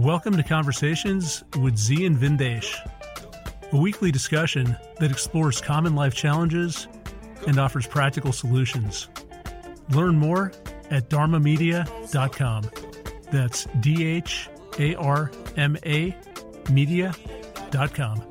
[0.00, 2.74] Welcome to Conversations with Zi and Vindesh,
[3.70, 6.88] a weekly discussion that explores common life challenges
[7.46, 9.08] and offers practical solutions.
[9.90, 10.52] Learn more
[10.90, 12.70] at dharmamedia.com.
[13.30, 16.16] That's D H A R M A
[16.70, 18.22] media.com.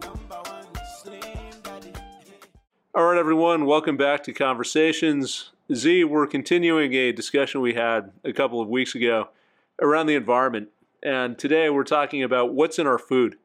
[2.96, 5.52] All right, everyone, welcome back to Conversations.
[5.72, 9.30] Zi, we're continuing a discussion we had a couple of weeks ago
[9.80, 10.70] around the environment.
[11.02, 13.38] And today we're talking about what's in our food.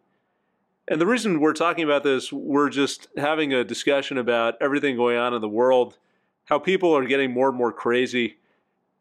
[0.88, 5.16] And the reason we're talking about this, we're just having a discussion about everything going
[5.16, 5.98] on in the world,
[6.46, 8.36] how people are getting more and more crazy.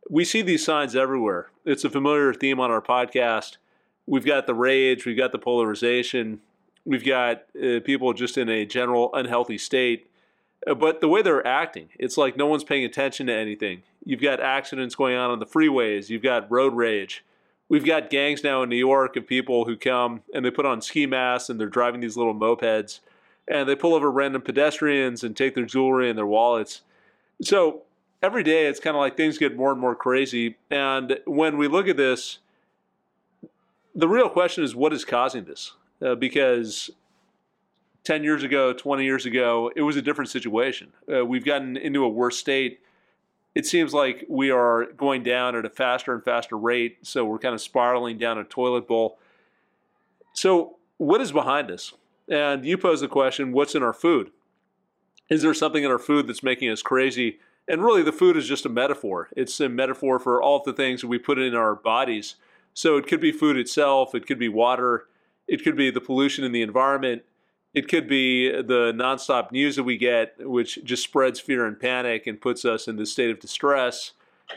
[0.09, 1.49] We see these signs everywhere.
[1.65, 3.57] It's a familiar theme on our podcast.
[4.05, 6.41] We've got the rage, we've got the polarization,
[6.85, 10.07] we've got uh, people just in a general unhealthy state
[10.65, 13.83] uh, but the way they're acting, it's like no one's paying attention to anything.
[14.05, 16.09] You've got accidents going on on the freeways.
[16.09, 17.23] You've got road rage.
[17.69, 20.81] We've got gangs now in New York of people who come and they put on
[20.81, 22.99] ski masks and they're driving these little mopeds
[23.47, 26.81] and they pull over random pedestrians and take their jewelry and their wallets.
[27.41, 27.83] So
[28.21, 30.57] every day it's kind of like things get more and more crazy.
[30.69, 32.39] And when we look at this,
[33.95, 35.73] the real question is what is causing this?
[36.01, 36.89] Uh, because
[38.03, 40.91] 10 years ago, 20 years ago, it was a different situation.
[41.11, 42.79] Uh, we've gotten into a worse state.
[43.55, 47.39] It seems like we are going down at a faster and faster rate, so we're
[47.39, 49.19] kind of spiraling down a toilet bowl.
[50.33, 51.93] So, what is behind this?
[52.27, 54.31] And you pose the question what's in our food?
[55.29, 57.39] Is there something in our food that's making us crazy?
[57.67, 59.29] And really, the food is just a metaphor.
[59.37, 62.35] It's a metaphor for all of the things that we put in our bodies.
[62.73, 65.05] So, it could be food itself, it could be water,
[65.47, 67.23] it could be the pollution in the environment
[67.73, 72.27] it could be the nonstop news that we get, which just spreads fear and panic
[72.27, 74.11] and puts us in this state of distress.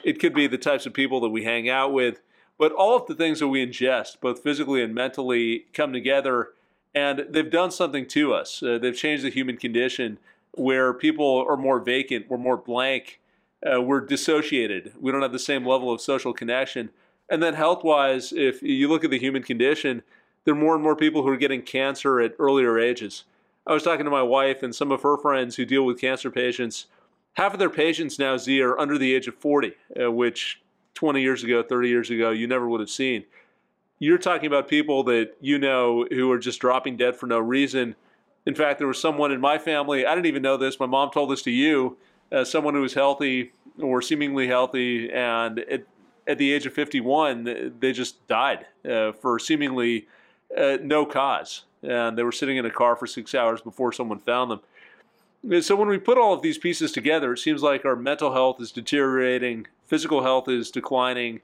[0.04, 2.20] It could be the types of people that we hang out with.
[2.58, 6.50] But all of the things that we ingest, both physically and mentally, come together
[6.94, 8.62] and they've done something to us.
[8.62, 10.18] Uh, they've changed the human condition
[10.52, 13.20] where people are more vacant, we're more blank,
[13.70, 16.88] uh, we're dissociated, we don't have the same level of social connection.
[17.28, 20.02] And then, health wise, if you look at the human condition,
[20.46, 23.24] there are more and more people who are getting cancer at earlier ages.
[23.66, 26.30] I was talking to my wife and some of her friends who deal with cancer
[26.30, 26.86] patients.
[27.32, 30.62] Half of their patients now, Zi, are under the age of 40, uh, which
[30.94, 33.24] 20 years ago, 30 years ago, you never would have seen.
[33.98, 37.96] You're talking about people that you know who are just dropping dead for no reason.
[38.46, 41.10] In fact, there was someone in my family, I didn't even know this, my mom
[41.10, 41.96] told this to you,
[42.30, 45.82] uh, someone who was healthy or seemingly healthy, and at,
[46.28, 50.06] at the age of 51, they just died uh, for seemingly
[50.56, 51.64] uh, no cause.
[51.82, 54.60] And they were sitting in a car for six hours before someone found them.
[55.62, 58.60] So when we put all of these pieces together, it seems like our mental health
[58.60, 61.40] is deteriorating, physical health is declining.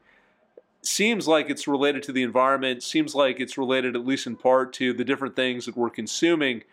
[0.81, 4.73] Seems like it's related to the environment, seems like it's related, at least in part,
[4.75, 6.65] to the different things that we're consuming.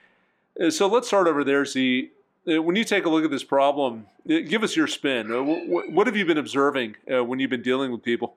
[0.60, 2.10] Uh, so let's start over there, Zi.
[2.50, 5.28] Uh, when you take a look at this problem, uh, give us your spin.
[5.30, 8.36] What have you been observing when you've been dealing with people?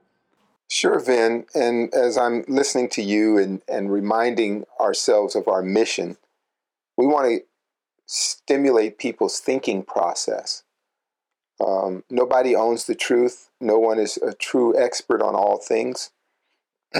[0.72, 1.44] Sure, Vin.
[1.54, 6.16] And as I'm listening to you and, and reminding ourselves of our mission,
[6.96, 7.40] we want to
[8.06, 10.62] stimulate people's thinking process.
[11.62, 13.50] Um, nobody owns the truth.
[13.60, 16.10] No one is a true expert on all things.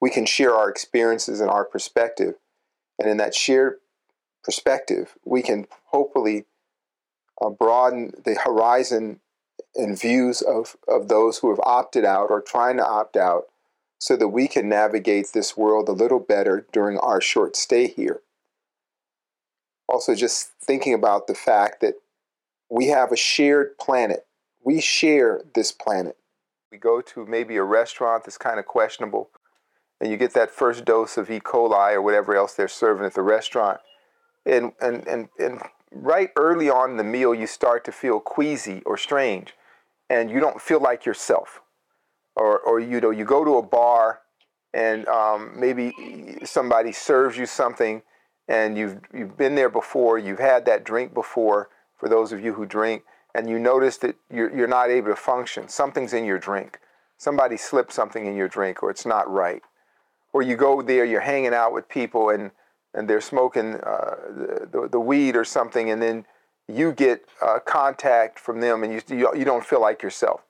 [0.00, 2.34] we can share our experiences and our perspective.
[2.98, 3.76] And in that shared
[4.42, 6.46] perspective, we can hopefully
[7.40, 9.20] uh, broaden the horizon
[9.76, 13.44] and views of, of those who have opted out or trying to opt out
[13.98, 18.20] so that we can navigate this world a little better during our short stay here.
[19.88, 21.94] Also, just thinking about the fact that
[22.70, 24.26] we have a shared planet.
[24.64, 26.16] We share this planet.
[26.72, 29.30] We go to maybe a restaurant that's kind of questionable,
[30.00, 31.38] and you get that first dose of E.
[31.38, 33.80] coli or whatever else they're serving at the restaurant.
[34.46, 35.62] And, and, and, and
[35.92, 39.54] right early on in the meal, you start to feel queasy or strange
[40.14, 41.60] and you don't feel like yourself.
[42.36, 44.20] Or, or you know, you go to a bar
[44.72, 48.02] and um, maybe somebody serves you something
[48.46, 52.52] and you've, you've been there before, you've had that drink before, for those of you
[52.52, 53.02] who drink,
[53.34, 55.68] and you notice that you're, you're not able to function.
[55.68, 56.78] Something's in your drink.
[57.16, 59.62] Somebody slipped something in your drink or it's not right.
[60.32, 62.50] Or you go there, you're hanging out with people and,
[62.92, 66.26] and they're smoking uh, the, the, the weed or something, and then
[66.68, 70.42] you get uh, contact from them and you, you, you, don't feel like yourself.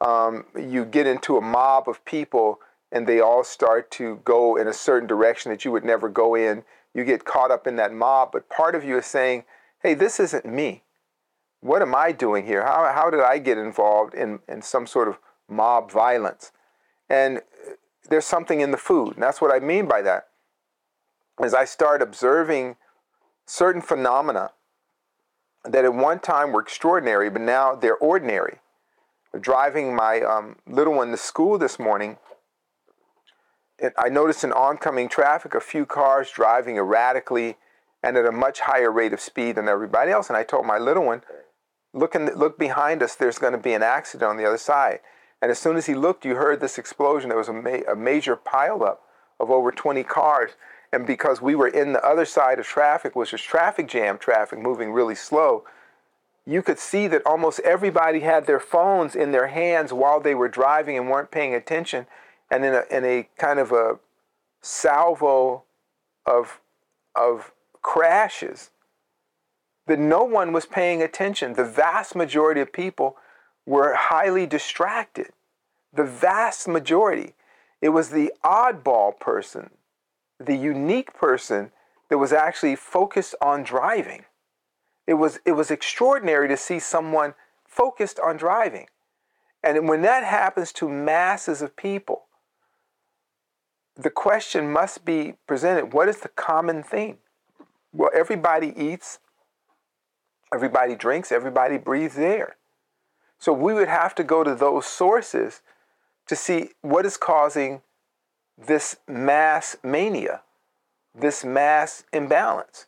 [0.00, 2.60] Um, you get into a mob of people
[2.92, 6.34] and they all start to go in a certain direction that you would never go
[6.34, 6.64] in.
[6.94, 9.44] You get caught up in that mob, but part of you is saying,
[9.82, 10.82] hey, this isn't me.
[11.60, 12.62] What am I doing here?
[12.62, 15.18] How, how did I get involved in, in some sort of
[15.48, 16.52] mob violence?
[17.08, 17.40] And
[18.08, 19.14] there's something in the food.
[19.14, 20.28] And that's what I mean by that.
[21.40, 22.76] As I start observing
[23.46, 24.52] certain phenomena
[25.68, 28.58] that at one time were extraordinary, but now they're ordinary.
[29.38, 32.16] Driving my um, little one to school this morning,
[33.96, 37.56] I noticed in oncoming traffic a few cars driving erratically
[38.02, 40.28] and at a much higher rate of speed than everybody else.
[40.28, 41.22] And I told my little one,
[41.92, 44.58] look, in the, look behind us, there's going to be an accident on the other
[44.58, 45.00] side.
[45.40, 47.28] And as soon as he looked, you heard this explosion.
[47.28, 48.98] There was a, ma- a major pileup
[49.38, 50.52] of over 20 cars.
[50.92, 54.58] And because we were in the other side of traffic, which was traffic jam traffic
[54.58, 55.64] moving really slow,
[56.46, 60.48] you could see that almost everybody had their phones in their hands while they were
[60.48, 62.06] driving and weren't paying attention.
[62.50, 63.98] And in a, in a kind of a
[64.62, 65.64] salvo
[66.24, 66.60] of,
[67.14, 67.52] of
[67.82, 68.70] crashes,
[69.88, 71.54] that no one was paying attention.
[71.54, 73.16] The vast majority of people
[73.66, 75.32] were highly distracted.
[75.92, 77.34] The vast majority.
[77.80, 79.70] It was the oddball person,
[80.38, 81.72] the unique person
[82.08, 84.24] that was actually focused on driving.
[85.06, 87.34] It was, it was extraordinary to see someone
[87.66, 88.86] focused on driving.
[89.62, 92.24] And when that happens to masses of people,
[93.96, 97.18] the question must be presented what is the common theme?
[97.92, 99.18] Well, everybody eats,
[100.54, 102.56] everybody drinks, everybody breathes air.
[103.38, 105.62] So we would have to go to those sources
[106.26, 107.82] to see what is causing
[108.66, 110.42] this mass mania,
[111.14, 112.86] this mass imbalance.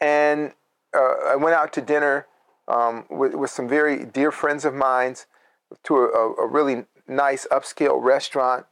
[0.00, 0.52] And
[0.94, 2.26] uh, I went out to dinner
[2.68, 5.16] um, with, with, some very dear friends of mine
[5.84, 8.66] to a, a really nice upscale restaurant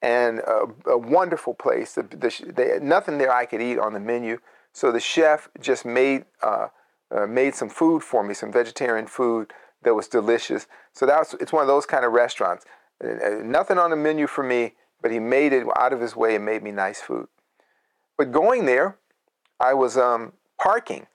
[0.00, 1.94] and a, a wonderful place.
[1.94, 4.38] The, the, they, nothing there I could eat on the menu.
[4.72, 6.68] So the chef just made, uh,
[7.14, 10.66] uh, made some food for me, some vegetarian food that was delicious.
[10.92, 12.64] So that was, it's one of those kind of restaurants.
[13.02, 14.74] Uh, uh, nothing on the menu for me,
[15.04, 17.28] but he made it out of his way and made me nice food.
[18.16, 18.96] But going there,
[19.60, 21.08] I was um, parking,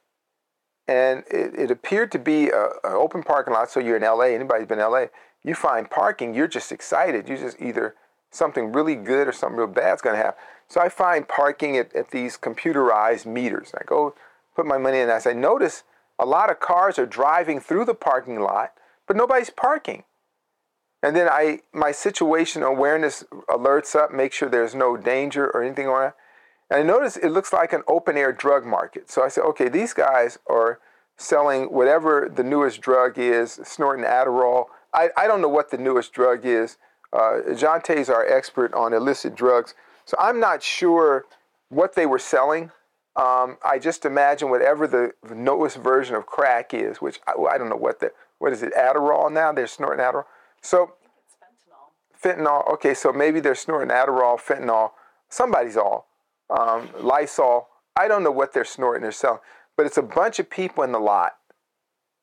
[0.87, 3.71] and it, it, appeared to be an open parking lot.
[3.71, 4.25] So you're in LA.
[4.25, 5.05] Anybody's been in LA,
[5.43, 7.27] you find parking, you're just excited.
[7.27, 7.95] You just either
[8.29, 10.39] something really good or something real bad's going to happen.
[10.67, 13.71] So I find parking at, at these computerized meters.
[13.73, 14.13] I go
[14.55, 15.09] put my money in.
[15.09, 15.81] As I say, notice
[16.19, 18.73] a lot of cars are driving through the parking lot,
[19.07, 20.03] but nobody's parking.
[21.01, 25.87] And then I my situation awareness alerts up, make sure there's no danger or anything
[25.87, 26.13] on it.
[26.69, 29.09] And I notice it looks like an open air drug market.
[29.09, 30.79] So I said, okay, these guys are
[31.17, 34.65] selling whatever the newest drug is, snorting Adderall.
[34.93, 36.77] I, I don't know what the newest drug is.
[37.11, 39.73] Uh, Jonte is our expert on illicit drugs.
[40.05, 41.25] So I'm not sure
[41.69, 42.71] what they were selling.
[43.15, 47.69] Um, I just imagine whatever the newest version of crack is, which I, I, don't
[47.69, 49.51] know what the what is it Adderall now?
[49.51, 50.25] They're snorting Adderall.
[50.61, 50.93] So
[52.21, 52.37] fentanyl.
[52.37, 52.73] Fentanyl.
[52.73, 54.91] Okay, so maybe they're snorting Adderall, fentanyl,
[55.29, 56.07] somebody's all,
[56.49, 57.67] um, Lysol.
[57.95, 59.01] I don't know what they're snorting.
[59.01, 59.39] They're selling,
[59.75, 61.33] but it's a bunch of people in the lot,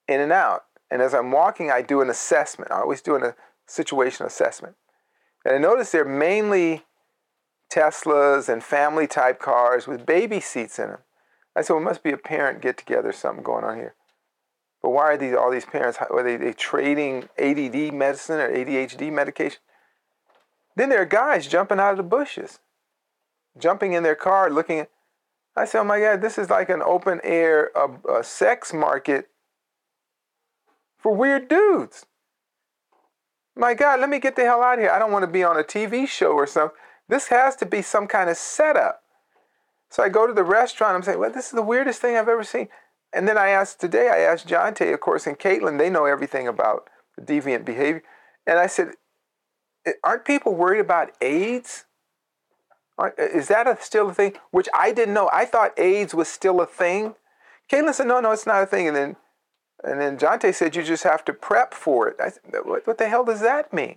[0.08, 0.64] in and out.
[0.90, 2.70] And as I'm walking, I do an assessment.
[2.70, 3.34] I always do a
[3.66, 4.76] situation assessment,
[5.44, 6.84] and I notice they're mainly
[7.72, 10.98] Teslas and family type cars with baby seats in them.
[11.56, 13.95] I said, well, it must be a parent get together, something going on here.
[14.82, 15.99] But why are these all these parents?
[15.99, 19.58] Are they, they trading ADD medicine or ADHD medication?
[20.76, 22.59] Then there are guys jumping out of the bushes,
[23.59, 24.90] jumping in their car, looking at.
[25.59, 29.30] I said, oh my God, this is like an open air a, a sex market
[30.99, 32.04] for weird dudes.
[33.56, 34.90] My God, let me get the hell out of here.
[34.90, 36.76] I don't want to be on a TV show or something.
[37.09, 39.02] This has to be some kind of setup.
[39.88, 40.95] So I go to the restaurant.
[40.95, 42.68] I'm saying, well, this is the weirdest thing I've ever seen.
[43.16, 46.46] And then I asked today, I asked Jonte, of course, and Caitlin, they know everything
[46.46, 48.02] about deviant behavior.
[48.46, 48.90] And I said,
[50.04, 51.87] aren't people worried about AIDS?
[53.16, 54.35] Is that a, still a thing?
[54.50, 55.30] Which I didn't know.
[55.32, 57.14] I thought AIDS was still a thing.
[57.73, 58.87] Caitlin said, no, no, it's not a thing.
[58.87, 59.16] And then,
[59.82, 62.16] and then Jonte said, you just have to prep for it.
[62.20, 63.96] I said, what, what the hell does that mean?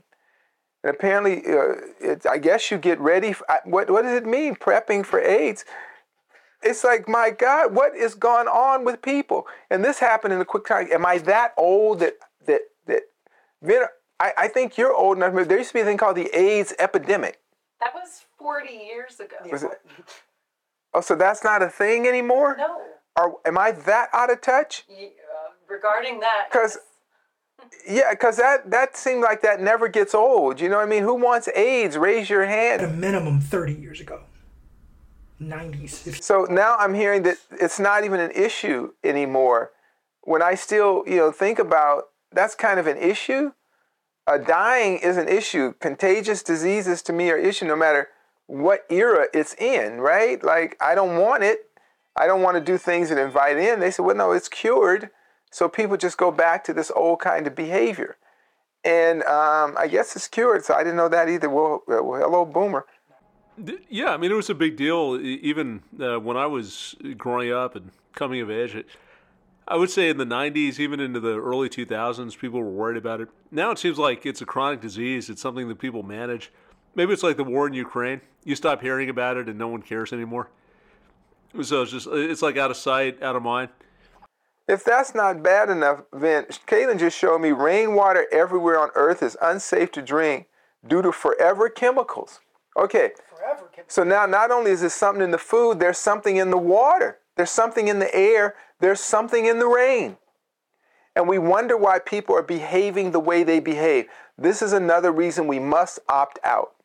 [0.81, 3.33] And apparently, uh, I guess you get ready.
[3.33, 5.65] For, what, what does it mean, prepping for AIDS?
[6.61, 9.47] It's like, my God, what is going on with people?
[9.69, 10.89] And this happened in a quick time.
[10.91, 13.03] Am I that old that, that, that,
[14.19, 15.33] I, I think you're old enough.
[15.47, 17.39] There used to be a thing called the AIDS epidemic.
[17.79, 19.37] That was 40 years ago.
[19.49, 19.71] Was it?
[20.93, 22.55] Oh, so that's not a thing anymore?
[22.57, 22.81] No.
[23.15, 24.85] Are, am I that out of touch?
[24.89, 26.47] Yeah, uh, regarding that.
[26.51, 26.77] Because
[27.89, 30.59] yeah, because that, that seemed like that never gets old.
[30.59, 31.03] You know what I mean?
[31.03, 31.97] Who wants AIDS?
[31.97, 32.81] Raise your hand.
[32.81, 34.21] At a minimum 30 years ago.
[35.41, 36.21] 90s.
[36.21, 39.71] So now I'm hearing that it's not even an issue anymore.
[40.21, 43.53] When I still, you know, think about that's kind of an issue.
[44.27, 45.73] Uh, dying is an issue.
[45.79, 48.09] Contagious diseases to me are issue no matter
[48.45, 50.43] what era it's in, right?
[50.43, 51.69] Like I don't want it.
[52.15, 53.79] I don't want to do things that invite in.
[53.79, 55.09] They said, well, no, it's cured.
[55.51, 58.17] So people just go back to this old kind of behavior.
[58.83, 60.65] And um, I guess it's cured.
[60.65, 61.49] So I didn't know that either.
[61.49, 62.85] Well, well hello, boomer.
[63.89, 67.75] Yeah, I mean, it was a big deal even uh, when I was growing up
[67.75, 68.85] and coming of age.
[69.67, 73.21] I would say in the 90s, even into the early 2000s, people were worried about
[73.21, 73.29] it.
[73.51, 75.29] Now it seems like it's a chronic disease.
[75.29, 76.51] It's something that people manage.
[76.95, 78.21] Maybe it's like the war in Ukraine.
[78.43, 80.49] You stop hearing about it and no one cares anymore.
[81.61, 83.69] So it's just, it's like out of sight, out of mind.
[84.67, 89.35] If that's not bad enough, then Caitlin just showed me rainwater everywhere on earth is
[89.41, 90.47] unsafe to drink
[90.87, 92.39] due to forever chemicals.
[92.79, 93.11] Okay.
[93.29, 93.69] Forever.
[93.87, 97.19] So now not only is there something in the food, there's something in the water.
[97.35, 100.17] There's something in the air there's something in the rain.
[101.15, 104.07] And we wonder why people are behaving the way they behave.
[104.37, 106.75] This is another reason we must opt out.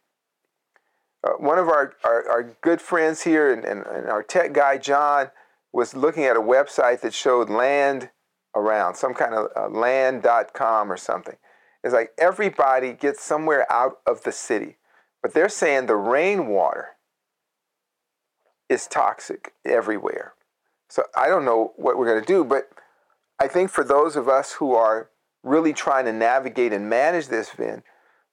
[1.23, 4.77] Uh, one of our, our, our, good friends here and, and, and our tech guy,
[4.77, 5.31] John,
[5.73, 8.11] was looking at a website that showed land
[8.55, 11.37] around, some kind of uh, land.com or something.
[11.83, 14.77] It's like everybody gets somewhere out of the city.
[15.25, 16.89] But they're saying the rainwater
[18.69, 20.35] is toxic everywhere.
[20.91, 22.69] So I don't know what we're going to do, but
[23.41, 25.09] I think for those of us who are
[25.43, 27.83] really trying to navigate and manage this, Vin,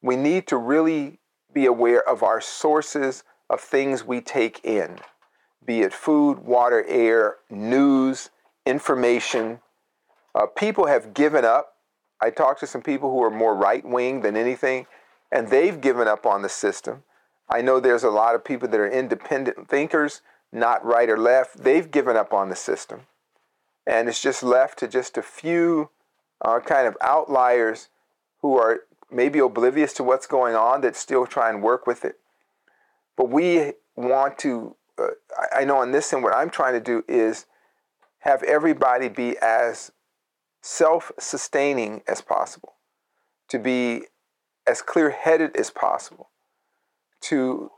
[0.01, 1.19] we need to really
[1.53, 4.97] be aware of our sources of things we take in,
[5.65, 8.31] be it food, water, air, news,
[8.65, 9.61] information.
[10.35, 11.75] Uh, people have given up.
[12.19, 14.87] I talked to some people who are more right wing than anything,
[15.31, 17.03] and they've given up on the system.
[17.49, 20.21] I know there's a lot of people that are independent thinkers
[20.51, 23.01] not right or left, they've given up on the system.
[23.87, 25.89] And it's just left to just a few
[26.41, 27.89] uh, kind of outliers
[28.41, 32.19] who are maybe oblivious to what's going on that still try and work with it.
[33.15, 35.07] But we want to, uh,
[35.53, 37.45] I know on this end, what I'm trying to do is
[38.19, 39.91] have everybody be as
[40.61, 42.73] self sustaining as possible,
[43.49, 44.03] to be
[44.67, 46.29] as clear headed as possible,
[47.21, 47.71] to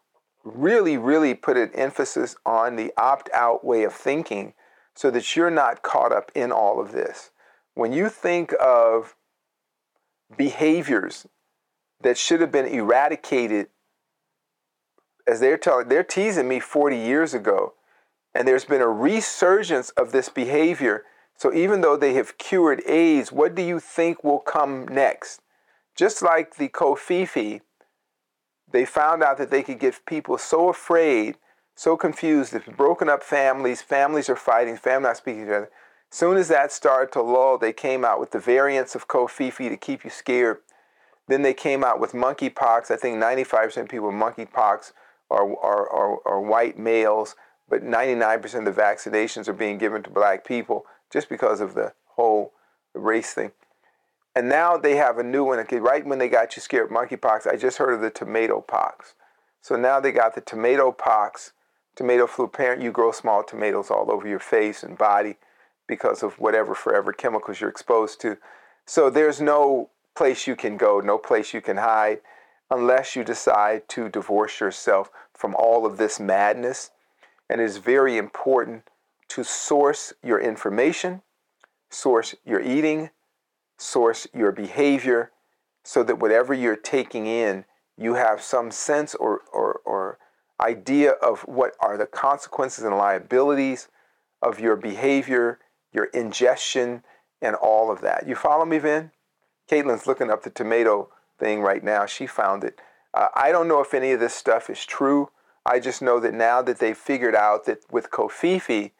[0.44, 4.54] really, really put an emphasis on the opt out way of thinking
[4.96, 7.32] so that you're not caught up in all of this.
[7.74, 9.16] When you think of
[10.38, 11.28] behaviors
[12.02, 13.68] that should have been eradicated,
[15.26, 17.74] as they're telling, they're teasing me 40 years ago,
[18.36, 21.06] and there's been a resurgence of this behavior.
[21.38, 25.42] So even though they have cured AIDS, what do you think will come next?
[25.96, 27.62] Just like the covfefe,
[28.72, 31.38] they found out that they could get people so afraid,
[31.76, 35.70] so confused, that broken up families, families are fighting, families not speaking to each other.
[36.10, 39.78] Soon as that started to lull, they came out with the variants of covfefe to
[39.78, 40.60] keep you scared.
[41.28, 42.92] Then they came out with monkeypox.
[42.92, 44.92] I think 95% of people with monkeypox
[45.30, 47.36] are, are, are, are white males,
[47.70, 51.94] but 99% of the vaccinations are being given to black people just because of the
[52.06, 52.54] whole
[52.94, 53.52] race thing.
[54.36, 55.64] And now they have a new one.
[55.70, 59.14] Right when they got you scared monkeypox, I just heard of the tomato pox.
[59.62, 61.54] So now they got the tomato pox,
[61.96, 62.48] tomato flu.
[62.48, 65.38] Parent, you grow small tomatoes all over your face and body
[65.88, 68.38] because of whatever forever chemicals you're exposed to.
[68.86, 72.22] So there's no place you can go, no place you can hide,
[72.70, 76.92] unless you decide to divorce yourself from all of this madness.
[77.50, 78.90] And it is very important
[79.30, 81.22] to source your information,
[81.90, 83.12] source your eating,
[83.78, 85.32] source your behavior
[85.84, 87.66] so that whatever you're taking in,
[87.98, 90.18] you have some sense or, or, or
[90.60, 93.90] idea of what are the consequences and liabilities
[94.42, 95.60] of your behavior,
[95.92, 97.04] your ingestion,
[97.42, 98.28] and all of that.
[98.28, 99.12] You follow me, Vin?
[99.70, 102.06] Caitlin's looking up the tomato thing right now.
[102.06, 102.80] She found it.
[103.14, 105.30] Uh, I don't know if any of this stuff is true.
[105.66, 108.92] I just know that now that they've figured out that with covfefe,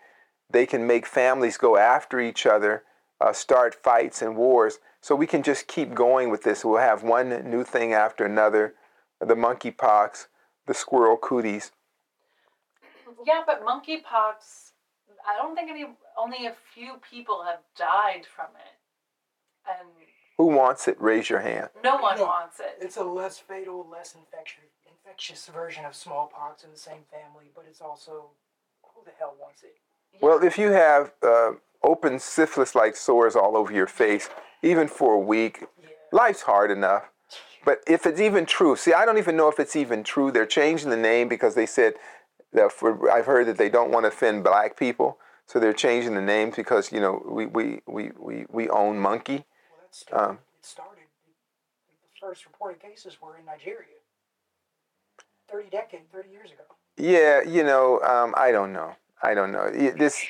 [0.50, 2.84] they can make families go after each other
[3.24, 4.80] uh, start fights and wars.
[5.02, 6.64] So we can just keep going with this.
[6.64, 8.76] We'll have one new thing after another
[9.20, 10.28] the monkeypox,
[10.68, 11.72] the squirrel cooties.
[13.26, 14.72] Yeah, but monkeypox,
[15.26, 15.86] I don't think any,
[16.18, 19.80] only a few people have died from it.
[19.80, 19.88] And
[20.38, 21.00] who wants it?
[21.00, 21.70] Raise your hand.
[21.84, 22.78] No one no, wants it.
[22.82, 27.64] It's a less fatal, less infectious, infectious version of smallpox in the same family, but
[27.70, 28.32] it's also
[28.84, 29.76] who the hell wants it?
[30.14, 30.20] Yeah.
[30.22, 31.54] Well, if you have uh,
[31.84, 34.30] open syphilis like sores all over your face,
[34.62, 35.66] even for a week.
[36.12, 37.10] Life's hard enough.
[37.66, 40.32] But if it's even true, see, I don't even know if it's even true.
[40.32, 41.94] They're changing the name because they said
[42.52, 45.18] that for, I've heard that they don't want to offend black people.
[45.48, 49.46] So they're changing the names because, you know, we, we, we, we, we own monkey.
[49.74, 51.04] Well, started, um, it started,
[52.12, 53.88] the first reported cases were in Nigeria.
[55.52, 56.64] 30 decades, 30 years ago.
[56.98, 58.96] Yeah, you know, um, I don't know.
[59.24, 59.72] I don't know.
[59.74, 60.22] Y- This,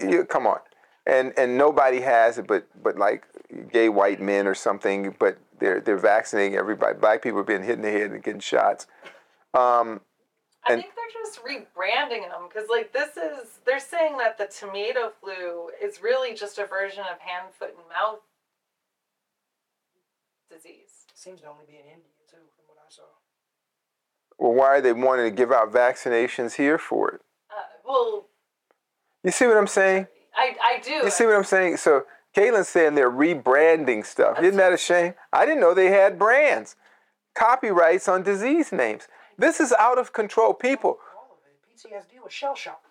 [0.00, 0.58] you, come on,
[1.06, 3.24] and and nobody has it, but but like
[3.70, 5.14] gay white men or something.
[5.18, 6.98] But they're they're vaccinating everybody.
[6.98, 8.86] Black people are being hit in the head and getting shots.
[9.54, 10.00] Um,
[10.68, 14.46] I And- think they're just rebranding them because, like, this is they're saying that the
[14.46, 18.20] tomato flu is really just a version of hand, foot, and mouth
[20.50, 21.04] disease.
[21.14, 23.02] Seems to only be in India, too, from what I saw.
[24.38, 27.20] well, why are they wanting to give out vaccinations here for it?
[27.86, 28.26] Well,
[29.22, 30.06] You see what I'm saying?
[30.36, 30.90] I I do.
[30.92, 31.76] You see what I'm saying?
[31.78, 32.04] So
[32.36, 34.38] Caitlin's saying they're rebranding stuff.
[34.40, 35.14] Isn't that a shame?
[35.32, 36.76] I didn't know they had brands,
[37.34, 39.08] copyrights on disease names.
[39.38, 40.52] This is out of control.
[40.54, 41.38] People, All.
[41.74, 42.82] PTSD was shell shock.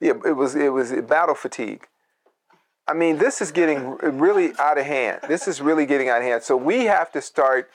[0.00, 1.86] yeah, it was it was battle fatigue.
[2.88, 5.20] I mean, this is getting really out of hand.
[5.26, 6.42] This is really getting out of hand.
[6.44, 7.68] So we have to start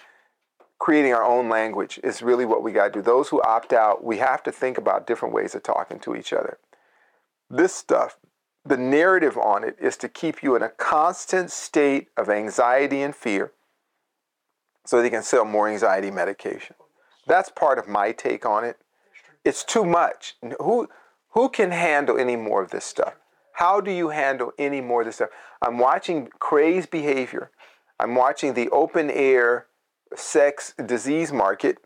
[0.82, 2.00] creating our own language.
[2.04, 3.02] Is really what we got to do.
[3.04, 6.34] Those who opt out, we have to think about different ways of talking to each
[6.34, 6.58] other.
[7.52, 8.18] This stuff,
[8.66, 13.16] the narrative on it is to keep you in a constant state of anxiety and
[13.16, 13.52] fear
[14.84, 16.76] so they can sell more anxiety medication.
[17.28, 18.78] That's part of my take on it.
[19.46, 20.36] It's too much.
[20.60, 20.90] Who
[21.34, 23.14] who can handle any more of this stuff?
[23.54, 25.30] How do you handle any more of this stuff?
[25.62, 27.52] I'm watching crazed behavior.
[28.00, 29.68] I'm watching the open air
[30.16, 31.78] sex disease market.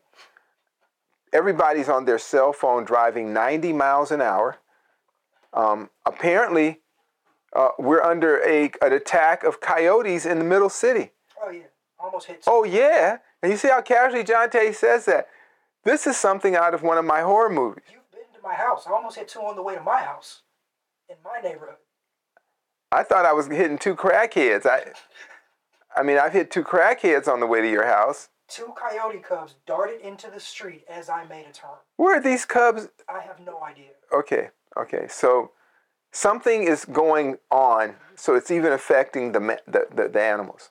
[1.34, 4.58] Everybody's on their cell phone driving 90 miles an hour.
[5.54, 6.82] Um, apparently,
[7.56, 11.12] uh, we're under a, an attack of coyotes in the middle city.
[11.42, 11.64] Oh, yeah.
[12.00, 12.44] Almost hit.
[12.48, 13.18] Oh, yeah.
[13.42, 15.28] And you see how casually Jonte says that.
[15.84, 17.84] This is something out of one of my horror movies.
[17.92, 18.86] You've been to my house.
[18.88, 20.42] I almost hit two on the way to my house
[21.10, 21.76] in my neighborhood.
[22.92, 24.66] I thought I was hitting two crackheads.
[24.66, 24.94] I,
[25.96, 28.30] I mean, I've hit two crackheads on the way to your house.
[28.48, 31.72] Two coyote cubs darted into the street as I made a turn.
[31.96, 32.90] Where are these cubs?
[33.10, 33.92] I have no idea.
[34.14, 35.08] Okay, okay.
[35.10, 35.52] So
[36.12, 37.96] something is going on.
[38.16, 40.70] So it's even affecting the the, the, the animals.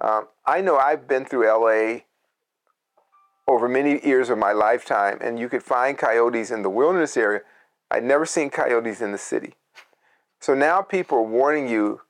[0.00, 2.00] Um, I know I've been through LA
[3.48, 7.40] over many years of my lifetime, and you could find coyotes in the wilderness area.
[7.90, 9.54] I'd never seen coyotes in the city.
[10.40, 12.02] So now people are warning you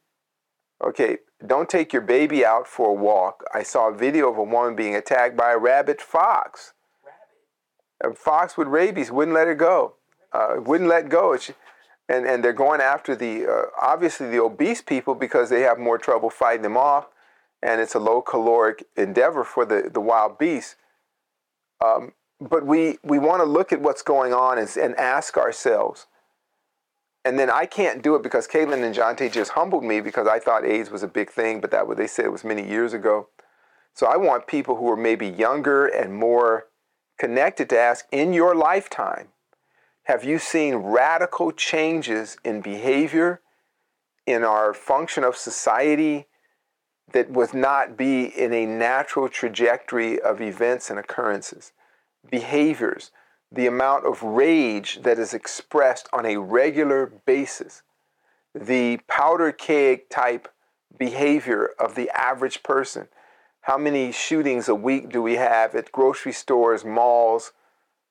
[0.85, 3.44] okay, don't take your baby out for a walk.
[3.55, 6.72] I saw a video of a woman being attacked by a rabid fox.
[8.03, 8.12] Rabbit.
[8.12, 9.94] A fox with rabies wouldn't let her go.
[10.33, 11.37] Uh, wouldn't let go.
[11.37, 11.55] She,
[12.09, 15.98] and, and they're going after the, uh, obviously, the obese people because they have more
[15.98, 17.07] trouble fighting them off.
[17.62, 20.77] And it's a low caloric endeavor for the, the wild beasts.
[21.85, 26.07] Um, but we, we want to look at what's going on and, and ask ourselves.
[27.29, 30.38] And then I can't do it because Caitlin and Jonte just humbled me because I
[30.38, 33.29] thought AIDS was a big thing, but that what they said was many years ago.
[33.93, 36.69] So I want people who are maybe younger and more
[37.19, 39.29] connected to ask in your lifetime,
[40.05, 43.43] have you seen radical changes in behavior,
[44.27, 46.29] in our function of society
[47.12, 51.73] that would not be in a natural trajectory of events and occurrences?
[52.31, 53.11] Behaviors,
[53.50, 57.82] the amount of rage that is expressed on a regular basis,
[58.54, 60.48] the powder keg type
[60.98, 63.08] behavior of the average person.
[63.62, 67.52] How many shootings a week do we have at grocery stores, malls,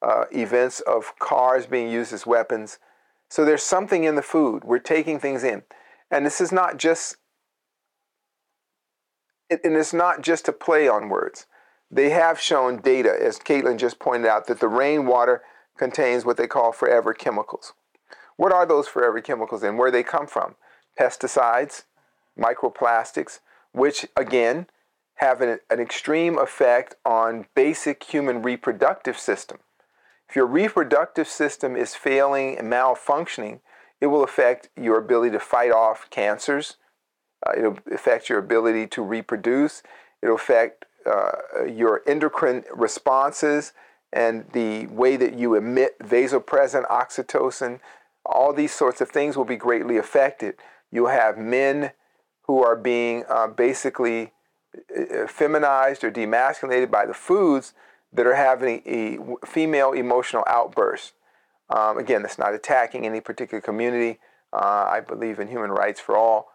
[0.02, 2.80] uh, events of cars being used as weapons?
[3.30, 4.63] So there's something in the food.
[4.63, 5.63] We're taking things in.
[6.10, 7.17] And this is not just
[9.50, 11.45] and it's not just a play on words.
[11.89, 15.41] They have shown data, as Caitlin just pointed out, that the rainwater
[15.78, 17.73] contains what they call forever chemicals.
[18.36, 20.56] What are those forever chemicals and where they come from?
[21.00, 21.84] Pesticides,
[22.38, 23.39] microplastics,
[23.71, 24.67] which again
[25.15, 29.60] have an, an extreme effect on basic human reproductive system.
[30.30, 33.62] If your reproductive system is failing and malfunctioning,
[34.02, 36.78] it will affect your ability to fight off cancers.
[37.45, 39.82] Uh, it'll affect your ability to reproduce.
[40.21, 43.74] It'll affect uh, your endocrine responses
[44.13, 47.80] and the way that you emit vasopressin, oxytocin.
[48.26, 50.56] All these sorts of things will be greatly affected.
[50.91, 51.91] You'll have men
[52.43, 54.32] who are being uh, basically
[54.96, 57.74] uh, feminized or demasculated by the foods
[58.13, 61.13] that are having a female emotional outburst.
[61.70, 64.20] Um, again, that's not attacking any particular community.
[64.54, 66.50] Uh, I believe in human rights for all.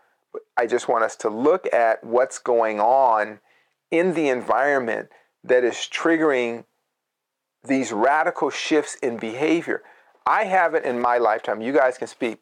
[0.56, 3.40] I just want us to look at what's going on
[3.92, 5.10] in the environment
[5.44, 6.64] that is triggering
[7.62, 9.82] these radical shifts in behavior.
[10.26, 12.40] I haven't in my lifetime, you guys can speak,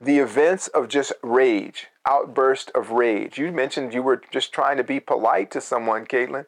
[0.00, 3.36] the events of just rage, outburst of rage.
[3.36, 6.46] You mentioned you were just trying to be polite to someone, Caitlin,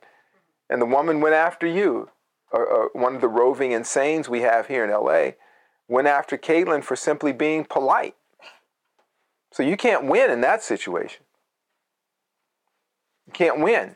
[0.68, 2.10] and the woman went after you.
[2.54, 5.32] Uh, uh, one of the roving insanes we have here in LA
[5.88, 8.14] went after Caitlin for simply being polite.
[9.52, 11.24] So you can't win in that situation.
[13.30, 13.94] You can't win.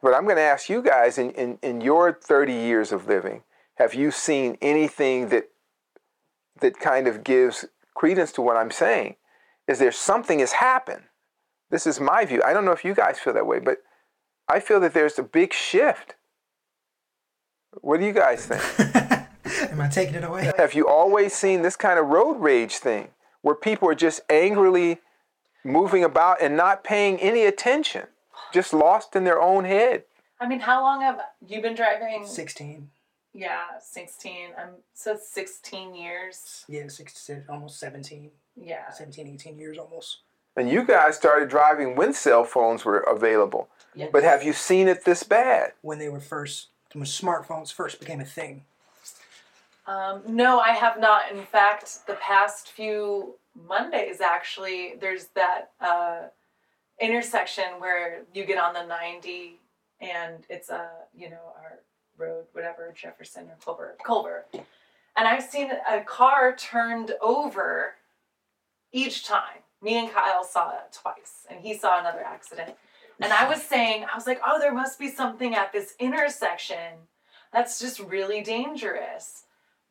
[0.00, 3.42] But I'm going to ask you guys in, in, in your 30 years of living,
[3.78, 5.48] have you seen anything that
[6.60, 9.16] that kind of gives credence to what I'm saying?
[9.66, 11.02] Is there something has happened?
[11.70, 12.42] This is my view.
[12.44, 13.78] I don't know if you guys feel that way, but
[14.46, 16.14] I feel that there's a big shift.
[17.80, 18.62] What do you guys think?
[19.72, 20.52] Am I taking it away?
[20.58, 23.08] Have you always seen this kind of road rage thing
[23.42, 24.98] where people are just angrily
[25.64, 28.06] moving about and not paying any attention,
[28.52, 30.04] just lost in their own head?
[30.40, 32.26] I mean, how long have you been driving?
[32.26, 32.88] 16.
[33.32, 34.50] Yeah, 16.
[34.58, 36.64] I'm so 16 years.
[36.68, 38.30] Yeah, 16, almost 17.
[38.56, 38.90] Yeah.
[38.90, 40.18] 17, 18 years almost.
[40.56, 43.68] And you guys started driving when cell phones were available.
[43.94, 44.08] Yeah.
[44.12, 45.72] But have you seen it this bad?
[45.82, 48.64] When they were first, when smartphones first became a thing.
[49.86, 51.30] Um, no, I have not.
[51.32, 53.34] In fact, the past few
[53.68, 56.28] Mondays, actually, there's that uh,
[57.00, 59.58] intersection where you get on the 90
[60.00, 61.80] and it's a, you know, our
[62.16, 64.46] road, whatever, Jefferson or Culver, Culver.
[65.16, 67.94] And I've seen a car turned over
[68.92, 69.62] each time.
[69.82, 72.74] Me and Kyle saw it twice, and he saw another accident.
[73.18, 77.08] And I was saying, I was like, oh, there must be something at this intersection
[77.52, 79.44] that's just really dangerous.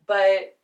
[0.07, 0.57] But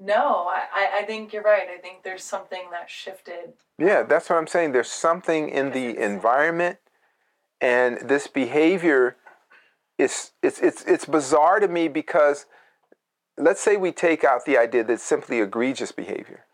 [0.00, 1.68] no, I, I- think you're right.
[1.68, 3.52] I think there's something that shifted.
[3.78, 4.72] Yeah, that's what I'm saying.
[4.72, 6.78] There's something in the environment
[7.60, 9.16] and this behavior
[9.98, 12.46] is it's it's it's bizarre to me because
[13.36, 16.46] let's say we take out the idea that it's simply egregious behavior.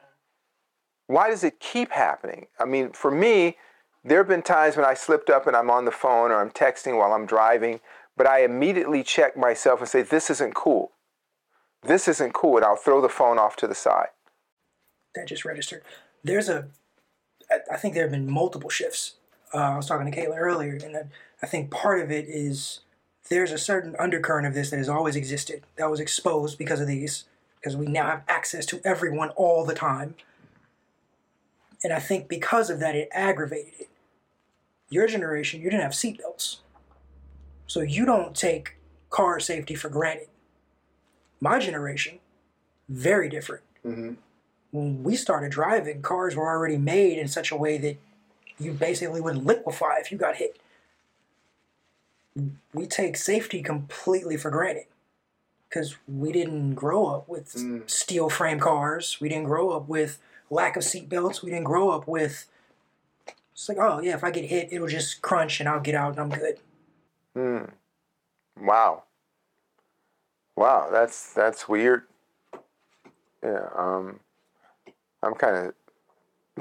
[1.07, 2.49] Why does it keep happening?
[2.59, 3.57] I mean, for me,
[4.05, 6.51] there have been times when I slipped up and I'm on the phone or I'm
[6.51, 7.81] texting while I'm driving,
[8.17, 10.93] but I immediately check myself and say, This isn't cool.
[11.83, 12.57] This isn't cool.
[12.57, 14.09] And I'll throw the phone off to the side.
[15.15, 15.83] that just registered.
[16.25, 16.69] There's a,
[17.71, 19.15] I think there have been multiple shifts.
[19.55, 21.11] Uh, I was talking to Kayla earlier, and
[21.43, 22.81] I, think part of it is
[23.29, 26.89] there's a certain undercurrent of this that has always existed that was exposed because of
[26.89, 27.25] these,
[27.61, 30.17] because we now have access to everyone all the time.
[31.85, 33.89] And I think because of that, it aggravated it.
[34.89, 36.59] Your generation, you didn't have seatbelts.
[37.67, 38.77] So you don't take
[39.11, 40.29] car safety for granted.
[41.41, 42.19] My generation,
[42.89, 43.63] very different
[44.73, 47.97] when we started driving, cars were already made in such a way that
[48.59, 50.59] you basically would liquefy if you got hit.
[52.75, 54.85] We take safety completely for granted
[55.69, 57.89] because we didn't grow up with Mm.
[57.89, 59.19] steel frame cars.
[59.21, 60.19] We didn't grow up with
[60.51, 61.43] lack of seatbelts.
[61.43, 62.47] We didn't grow up with.
[63.53, 66.19] It's like, oh yeah, if I get hit, it'll just crunch and I'll get out
[66.19, 66.59] and I'm good.
[67.35, 67.65] Hmm.
[68.63, 69.05] Wow.
[70.57, 72.05] Wow, that's that's weird.
[73.43, 74.21] Yeah, um
[75.23, 75.73] I'm kind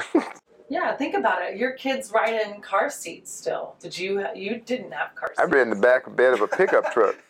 [0.05, 0.23] of
[0.67, 1.58] Yeah, think about it.
[1.58, 3.75] Your kids ride in car seats still.
[3.79, 4.25] Did you?
[4.36, 5.39] You didn't have car seats.
[5.39, 7.15] I've been in the back bed of a pickup truck.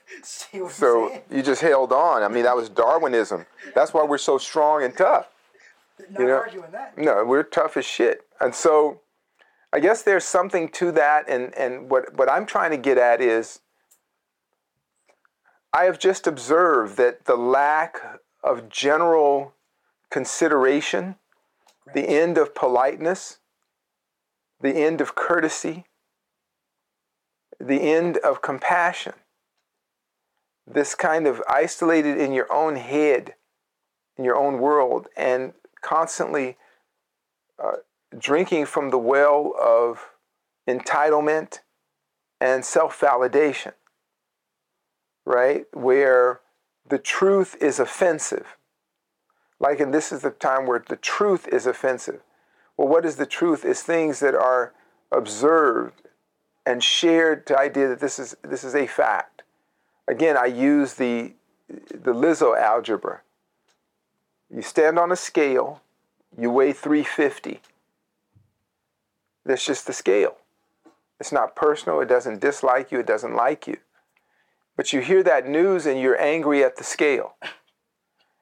[0.69, 2.21] So you just held on.
[2.21, 3.43] I mean, that was Darwinism.
[3.73, 5.27] That's why we're so strong and tough.
[6.11, 6.95] Not you know- arguing that.
[6.95, 8.21] No, we're tough as shit.
[8.39, 9.01] And so
[9.73, 13.19] I guess there's something to that and and what what I'm trying to get at
[13.19, 13.59] is
[15.75, 19.55] I have just observed that the lack of general
[20.09, 21.15] consideration,
[21.93, 23.39] the end of politeness,
[24.61, 25.83] the end of courtesy,
[27.59, 29.15] the end of compassion.
[30.65, 33.35] This kind of isolated in your own head,
[34.15, 36.55] in your own world, and constantly
[37.61, 37.79] uh,
[38.17, 40.11] drinking from the well of
[40.69, 41.59] entitlement
[42.39, 43.73] and self validation,
[45.25, 45.65] right?
[45.73, 46.41] Where
[46.87, 48.57] the truth is offensive.
[49.59, 52.21] Like, and this is the time where the truth is offensive.
[52.77, 53.65] Well, what is the truth?
[53.65, 54.73] Is things that are
[55.11, 56.01] observed
[56.65, 59.43] and shared to idea that this is this is a fact.
[60.07, 61.33] Again, I use the
[61.67, 63.21] the Lizzo algebra.
[64.53, 65.81] You stand on a scale,
[66.37, 67.61] you weigh 350.
[69.45, 70.37] That's just the scale.
[71.19, 73.77] It's not personal, it doesn't dislike you, it doesn't like you.
[74.75, 77.35] But you hear that news and you're angry at the scale.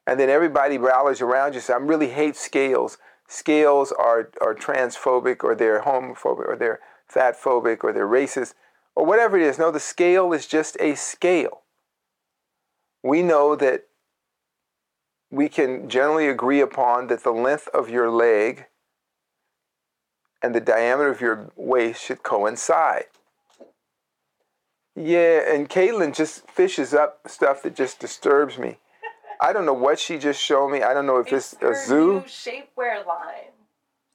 [0.05, 2.97] And then everybody rallies around you and says, I really hate scales.
[3.27, 8.53] Scales are, are transphobic or they're homophobic or they're fatphobic or they're racist
[8.95, 9.57] or whatever it is.
[9.57, 11.61] No, the scale is just a scale.
[13.01, 13.87] We know that
[15.31, 18.65] we can generally agree upon that the length of your leg
[20.41, 23.05] and the diameter of your waist should coincide.
[24.95, 28.77] Yeah, and Caitlin just fishes up stuff that just disturbs me.
[29.41, 30.83] I don't know what she just showed me.
[30.83, 32.13] I don't know if it's, her a zoo.
[32.13, 33.51] new shapewear line.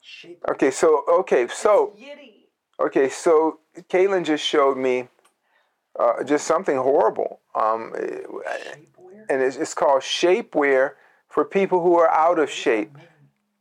[0.01, 0.43] Shape.
[0.51, 2.87] Okay, so okay, so It's Yitty.
[2.87, 3.59] okay, so
[3.91, 5.09] Caitlin just showed me
[5.99, 7.41] uh, just something horrible.
[7.55, 9.27] Um, Shapewear.
[9.29, 10.93] and it's, it's called shapewear
[11.27, 12.97] for people who are out of shape.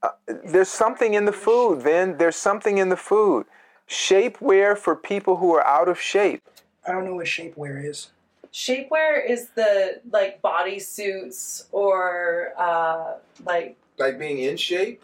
[0.03, 0.09] Uh,
[0.45, 2.17] there's something in the food, Vin.
[2.17, 3.45] There's something in the food.
[3.89, 6.43] Shapewear for people who are out of shape.
[6.87, 8.09] I don't know what shapewear is.
[8.53, 15.03] Shapewear is the like bodysuits or uh, like Like being in shape?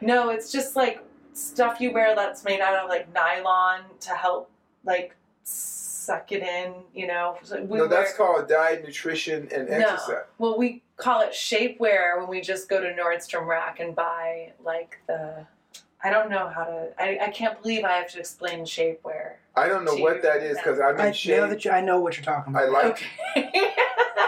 [0.00, 1.02] no, it's just like
[1.34, 4.50] stuff you wear that's made out of like nylon to help
[4.84, 6.72] like suck it in.
[6.94, 9.98] You know, So we wear- called diet, nutrition, and No.
[10.38, 14.98] Well, we call it shapewear when we just go to Nordstrom Rack and buy like
[15.06, 15.46] the.
[16.02, 16.88] I don't know how to.
[16.98, 19.34] I, I can't believe I have to explain shapewear.
[19.56, 22.16] I don't know what that is, 'cause I'm I know that you, I know what
[22.16, 22.64] you're talking about.
[22.64, 23.02] I like.
[23.36, 23.50] Okay.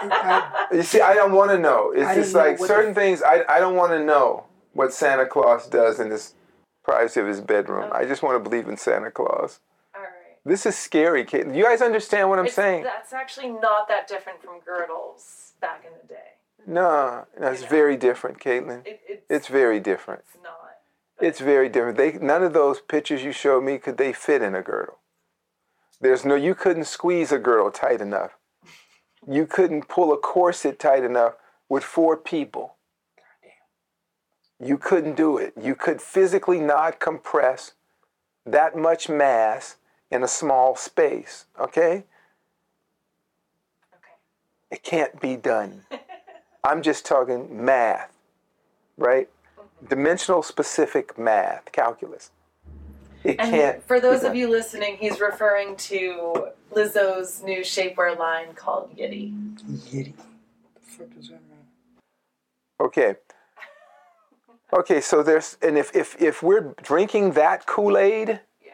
[0.02, 1.92] I, You see, I don't want to know.
[1.94, 3.22] It's I just like certain the- things.
[3.22, 6.34] I, I don't want to know what Santa Claus does in his
[6.82, 7.90] privacy of his bedroom.
[7.92, 9.60] I just want to believe in Santa Claus.
[9.94, 10.10] All right.
[10.44, 11.46] This is scary, Kate.
[11.46, 12.82] You guys understand what I'm It's- saying?
[12.84, 16.20] That's actually not that different from girdles back in the day.
[16.66, 17.68] No, that's Yeah.
[17.68, 18.86] very different, Caitlin.
[18.86, 20.22] It, it's, It's very different.
[20.32, 20.58] it's not.
[21.20, 21.96] It's very different.
[21.96, 24.98] They none of those pictures you showed me could they fit in a girdle.
[26.02, 28.32] There's no you couldn't squeeze a girdle tight enough.
[29.26, 31.34] You couldn't pull a corset tight enough
[31.68, 32.74] with four people.
[34.58, 35.54] You couldn't do it.
[35.60, 37.74] You could physically not compress
[38.44, 39.76] that much mass
[40.10, 42.04] in a small space, okay?
[43.94, 44.14] Okay.
[44.72, 45.84] It can't be done.
[46.64, 48.12] I'm just talking math,
[48.96, 49.28] right?
[49.88, 52.32] Dimensional specific math, calculus.
[53.24, 53.82] It And can't.
[53.86, 59.32] for those of you listening, he's referring to Lizzo's new shapewear line called Yitty.
[59.90, 60.14] Yitty.
[60.14, 61.66] The fuck does that mean?
[62.80, 63.16] Okay.
[64.72, 68.72] Okay, so there's and if if if we're drinking that Kool-Aid, Yeah.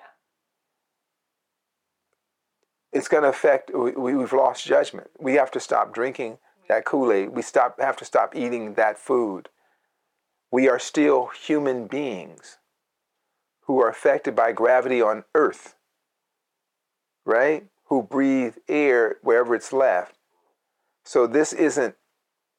[2.92, 5.10] it's going to affect we, we- we've lost judgment.
[5.18, 7.30] We have to stop drinking that Kool-Aid.
[7.30, 9.48] We stop have to stop eating that food.
[10.50, 12.58] We are still human beings
[13.68, 15.76] who are affected by gravity on earth.
[17.24, 17.66] Right?
[17.84, 20.16] Who breathe air wherever it's left.
[21.04, 21.94] So this isn't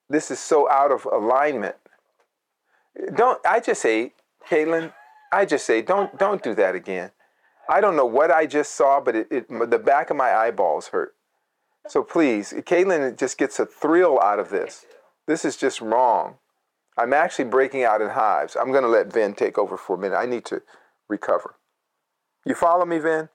[0.08, 1.76] this is so out of alignment.
[3.15, 4.13] Don't I just say,
[4.48, 4.93] Caitlin,
[5.32, 7.12] I just say don't don't do that again.
[7.67, 10.88] I don't know what I just saw, but it, it the back of my eyeballs
[10.88, 11.15] hurt.
[11.88, 14.86] So please, Caitlin just gets a thrill out of this.
[15.26, 16.36] This is just wrong.
[16.98, 18.56] I'm actually breaking out in hives.
[18.56, 20.17] I'm going to let Vin take over for a minute.
[20.17, 20.62] I need to
[21.10, 21.56] recover.
[22.45, 23.30] You follow me, Vin?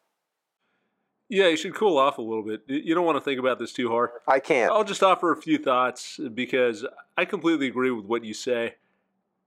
[1.28, 2.62] Yeah, you should cool off a little bit.
[2.66, 4.10] You don't want to think about this too hard.
[4.28, 4.70] I can't.
[4.70, 6.84] I'll just offer a few thoughts because
[7.16, 8.76] I completely agree with what you say.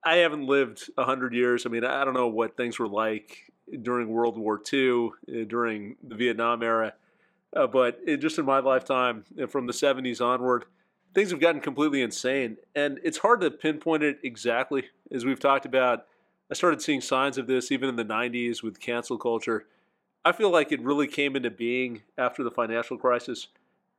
[0.04, 1.66] I haven't lived 100 years.
[1.66, 5.98] I mean, I don't know what things were like during World War II, uh, during
[6.02, 6.94] the Vietnam era,
[7.56, 10.66] uh, but it, just in my lifetime, uh, from the 70s onward,
[11.14, 12.58] things have gotten completely insane.
[12.76, 14.86] And it's hard to pinpoint it exactly.
[15.12, 16.06] As we've talked about,
[16.50, 19.66] I started seeing signs of this even in the 90s with cancel culture.
[20.24, 23.48] I feel like it really came into being after the financial crisis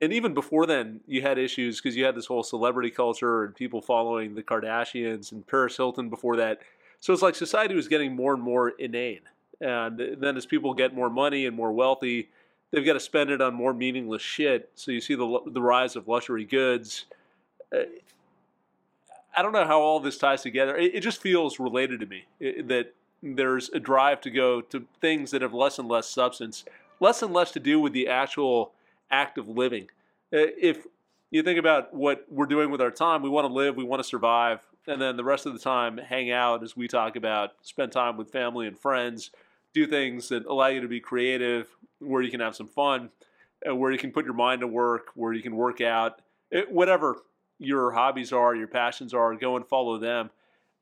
[0.01, 3.55] and even before then, you had issues because you had this whole celebrity culture and
[3.55, 6.61] people following the Kardashians and Paris Hilton before that.
[7.01, 9.23] So it's like society was getting more and more inane.
[9.61, 12.31] And then as people get more money and more wealthy,
[12.71, 14.71] they've got to spend it on more meaningless shit.
[14.77, 17.07] So you see the the rise of luxury goods.
[17.75, 17.83] Uh,
[19.39, 20.77] I don't know how all this ties together.
[20.77, 24.85] It, it just feels related to me it, that there's a drive to go to
[25.01, 26.65] things that have less and less substance,
[26.99, 28.73] less and less to do with the actual
[29.13, 29.91] act of living.
[30.33, 30.89] If
[31.31, 34.01] you think about what we're doing with our time, we want to live, we want
[34.01, 37.53] to survive, and then the rest of the time hang out as we talk about,
[37.63, 39.31] spend time with family and friends,
[39.73, 41.69] do things that allow you to be creative,
[42.01, 43.11] where you can have some fun,
[43.69, 46.73] uh, where you can put your mind to work, where you can work out, It-
[46.73, 47.23] whatever
[47.59, 50.31] your hobbies are, your passions are, go and follow them.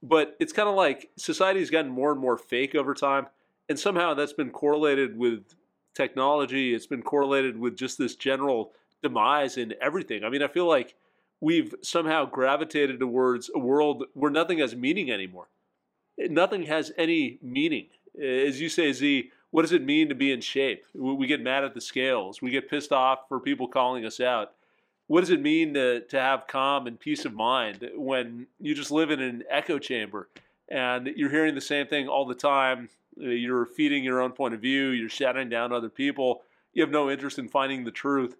[0.02, 3.26] But it's kind of like society's gotten more and more fake over time,
[3.68, 5.54] and somehow that's been correlated with
[5.94, 6.74] technology.
[6.74, 10.22] It's been correlated with just this general demise in everything.
[10.22, 10.94] I mean, I feel like
[11.40, 15.48] we've somehow gravitated towards a world where nothing has meaning anymore.
[16.18, 17.86] Nothing has any meaning.
[18.22, 20.84] As you say, Zi, what does it mean to be in shape?
[20.94, 22.40] We we get mad at the scales.
[22.40, 24.52] We get pissed off for people calling us out.
[25.08, 28.90] What does it mean to, to have calm and peace of mind when you just
[28.90, 30.28] live in an echo chamber
[30.68, 34.60] and you're hearing the same thing all the time you're feeding your own point of
[34.60, 34.88] view.
[34.88, 36.42] You're shouting down other people.
[36.72, 38.36] You have no interest in finding the truth.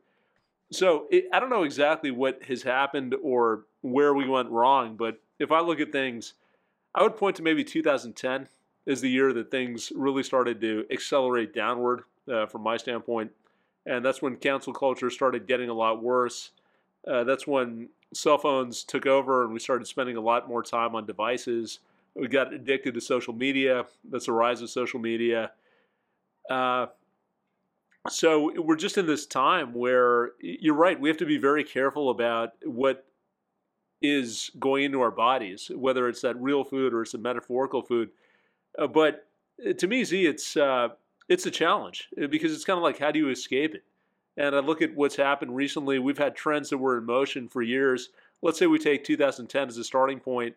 [0.71, 5.21] So it, I don't know exactly what has happened or where we went wrong, but
[5.39, 6.35] if I look at things,
[6.95, 8.49] I would point to maybe 2010
[8.87, 13.31] as the year that things really started to accelerate downward uh, from my standpoint.
[13.87, 16.51] And that's when cancel culture started getting a lot worse.
[17.07, 20.95] Uh, that's when cell phones took over and we started spending a lot more time
[20.95, 21.79] on devices.
[22.15, 23.87] We got addicted to social media.
[24.11, 25.53] That's the rise of social media.
[26.51, 26.87] Uh,
[28.09, 30.99] so we're just in this time where you're right.
[30.99, 33.05] We have to be very careful about what
[34.03, 38.11] is going into our bodies, whether it's that real food or it's a metaphorical food.
[38.79, 39.27] Uh, but
[39.67, 40.89] uh, to me, Zi, it's uh,
[41.29, 43.85] it's a challenge uh, because it's kind of like how do you escape it?
[44.37, 45.99] And I look at what's happened recently.
[45.99, 48.11] We've had trends that were in motion for years.
[48.43, 50.57] Let's say we take 2010 as a starting point.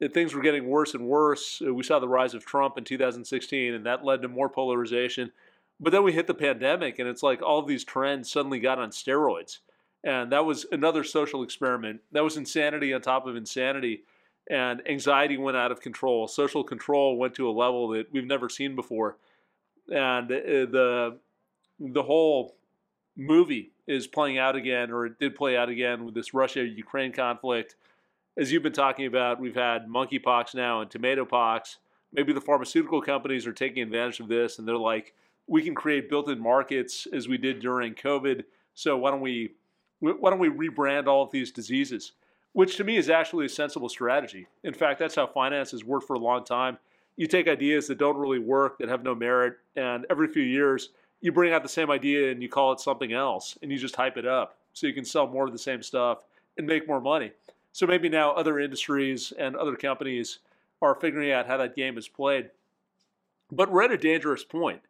[0.00, 1.60] And things were getting worse and worse.
[1.60, 5.30] We saw the rise of Trump in 2016, and that led to more polarization.
[5.78, 8.90] But then we hit the pandemic, and it's like all these trends suddenly got on
[8.90, 9.58] steroids.
[10.04, 12.00] And that was another social experiment.
[12.10, 14.02] That was insanity on top of insanity.
[14.50, 16.26] And anxiety went out of control.
[16.26, 19.16] Social control went to a level that we've never seen before.
[19.88, 20.36] And uh,
[20.70, 21.18] the
[21.78, 22.56] the whole
[23.16, 27.12] movie is playing out again, or it did play out again with this Russia Ukraine
[27.12, 27.76] conflict.
[28.36, 31.78] As you've been talking about, we've had monkeypox now and tomato pox.
[32.12, 35.14] Maybe the pharmaceutical companies are taking advantage of this and they're like,
[35.46, 38.44] we can create built-in markets as we did during COVID.
[38.74, 39.54] So why don't we
[40.00, 42.12] why don't we rebrand all of these diseases?
[42.52, 44.46] Which to me is actually a sensible strategy.
[44.62, 46.78] In fact, that's how finance has worked for a long time.
[47.16, 50.90] You take ideas that don't really work, that have no merit, and every few years
[51.20, 53.96] you bring out the same idea and you call it something else and you just
[53.96, 56.24] hype it up so you can sell more of the same stuff
[56.58, 57.30] and make more money.
[57.72, 60.40] So maybe now other industries and other companies
[60.80, 62.50] are figuring out how that game is played.
[63.50, 64.80] But we're at a dangerous point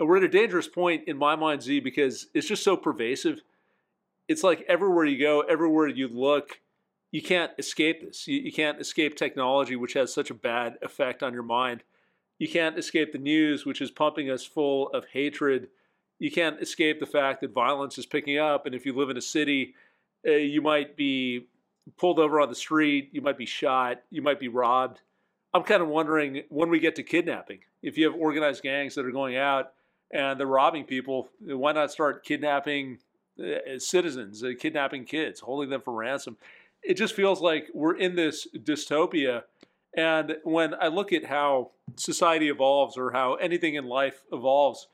[0.00, 3.42] we're at a dangerous point in my mind, Zi, because it's just so pervasive.
[4.28, 6.60] It's like everywhere you go, everywhere you look,
[7.10, 8.26] you can't escape this.
[8.26, 11.82] You, you can't escape technology, which has such a bad effect on your mind.
[12.38, 15.68] You can't escape the news, which is pumping us full of hatred.
[16.18, 18.66] You can't escape the fact that violence is picking up.
[18.66, 19.74] And if you live in a city,
[20.26, 21.46] uh, you might be
[21.96, 25.00] pulled over on the street, you might be shot, you might be robbed.
[25.52, 29.04] I'm kind of wondering when we get to kidnapping, if you have organized gangs that
[29.04, 29.72] are going out
[30.12, 31.28] and they're robbing people.
[31.40, 32.98] Why not start kidnapping
[33.38, 36.36] uh, citizens, uh, kidnapping kids, holding them for ransom?
[36.82, 39.42] It just feels like we're in this dystopia.
[39.96, 44.88] And when I look at how society evolves or how anything in life evolves,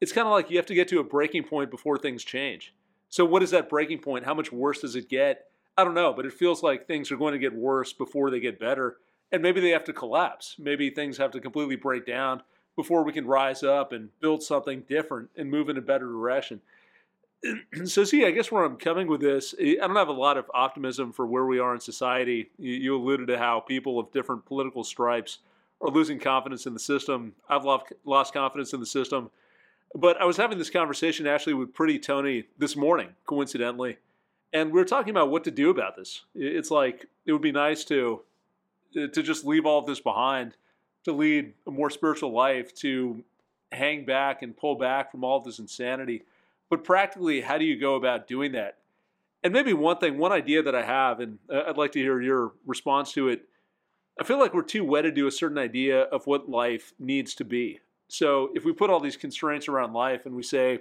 [0.00, 2.74] it's kind of like you have to get to a breaking point before things change.
[3.08, 4.24] So, what is that breaking point?
[4.24, 5.46] How much worse does it get?
[5.76, 8.40] I don't know, but it feels like things are going to get worse before they
[8.40, 8.96] get better.
[9.30, 10.56] And maybe they have to collapse.
[10.58, 12.42] Maybe things have to completely break down
[12.76, 16.60] before we can rise up and build something different and move in a better direction.
[17.84, 20.50] so, see, I guess where I'm coming with this, I don't have a lot of
[20.54, 22.50] optimism for where we are in society.
[22.58, 25.38] You, alluded to how people of different political stripes
[25.80, 27.34] are losing confidence in the system.
[27.48, 29.30] I've lost, confidence in the system.
[29.94, 33.98] But I was having this conversation actually with Pretty Tony this morning, coincidentally,
[34.52, 36.22] and we were talking about what to do about this.
[36.34, 38.22] It's like it would be nice to
[38.96, 40.54] uh, to just leave all of this behind
[41.04, 43.22] to lead a more spiritual life, to
[43.72, 46.22] hang back and pull back from all this insanity.
[46.72, 48.78] But practically, how do you go about doing that?
[49.42, 52.18] And maybe one thing, one idea that I have, and uh, I'd like to hear
[52.22, 53.42] your response to it.
[54.18, 57.44] I feel like we're too wedded to a certain idea of what life needs to
[57.44, 57.80] be.
[58.08, 60.78] So if we put all these constraints around life and we say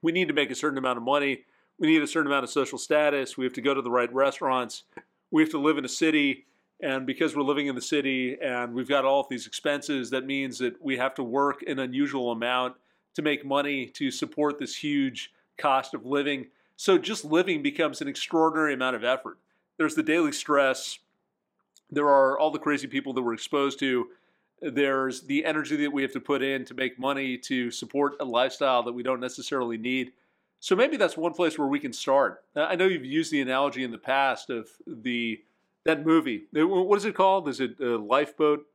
[0.00, 1.44] we need to make a certain amount of money,
[1.78, 4.10] we need a certain amount of social status, we have to go to the right
[4.14, 4.84] restaurants,
[5.30, 6.46] we have to live in a city,
[6.80, 10.24] and because we're living in the city and we've got all of these expenses, that
[10.24, 12.76] means that we have to work an unusual amount
[13.16, 16.46] to make money to support this huge cost of living.
[16.76, 19.38] So just living becomes an extraordinary amount of effort.
[19.78, 20.98] There's the daily stress.
[21.90, 24.08] There are all the crazy people that we're exposed to.
[24.60, 28.24] There's the energy that we have to put in to make money to support a
[28.24, 30.12] lifestyle that we don't necessarily need.
[30.60, 32.44] So maybe that's one place where we can start.
[32.54, 35.40] I know you've used the analogy in the past of the
[35.84, 36.44] that movie.
[36.52, 37.48] What is it called?
[37.48, 38.66] Is it a lifeboat?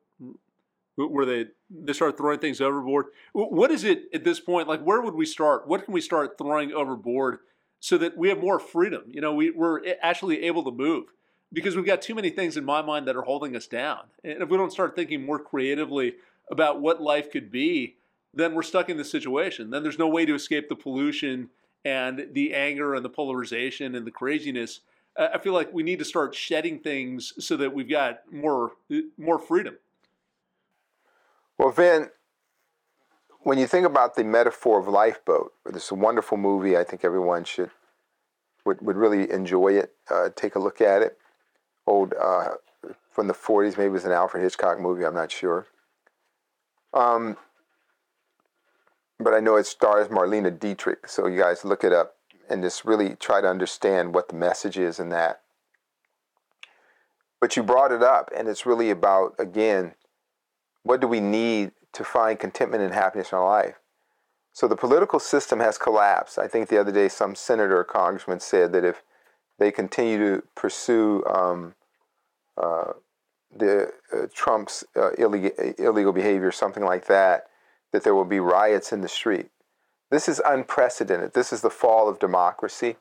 [0.95, 3.07] Where they they start throwing things overboard?
[3.33, 4.67] What is it at this point?
[4.67, 5.67] Like, where would we start?
[5.67, 7.39] What can we start throwing overboard
[7.79, 9.03] so that we have more freedom?
[9.07, 11.05] You know, we, we're actually able to move
[11.53, 14.01] because we've got too many things in my mind that are holding us down.
[14.23, 16.15] And if we don't start thinking more creatively
[16.49, 17.95] about what life could be,
[18.33, 19.69] then we're stuck in this situation.
[19.69, 21.49] Then there's no way to escape the pollution
[21.83, 24.81] and the anger and the polarization and the craziness
[25.17, 28.73] I feel like we need to start shedding things so that we've got more
[29.17, 29.77] more freedom.
[31.61, 32.09] Well, Vin,
[33.41, 36.75] when you think about the metaphor of lifeboat, this is a wonderful movie.
[36.75, 37.69] I think everyone should
[38.65, 39.93] would, would really enjoy it.
[40.09, 41.19] Uh, take a look at it.
[41.85, 42.55] Old uh,
[43.11, 45.05] from the 40s, maybe it was an Alfred Hitchcock movie.
[45.05, 45.67] I'm not sure.
[46.95, 47.37] Um,
[49.19, 52.15] but I know it stars Marlene Dietrich, so you guys look it up
[52.49, 55.41] and just really try to understand what the message is in that.
[57.39, 59.93] But you brought it up, and it's really about, again,
[60.83, 63.75] what do we need to find contentment and happiness in our life?
[64.53, 66.37] So the political system has collapsed.
[66.37, 69.03] I think the other day some senator or congressman said that if
[69.59, 71.75] they continue to pursue um,
[72.57, 72.93] uh,
[73.55, 77.47] the uh, Trump's uh, illegal, illegal behavior, something like that,
[77.91, 79.49] that there will be riots in the street.
[80.09, 81.33] This is unprecedented.
[81.33, 82.97] This is the fall of democracy.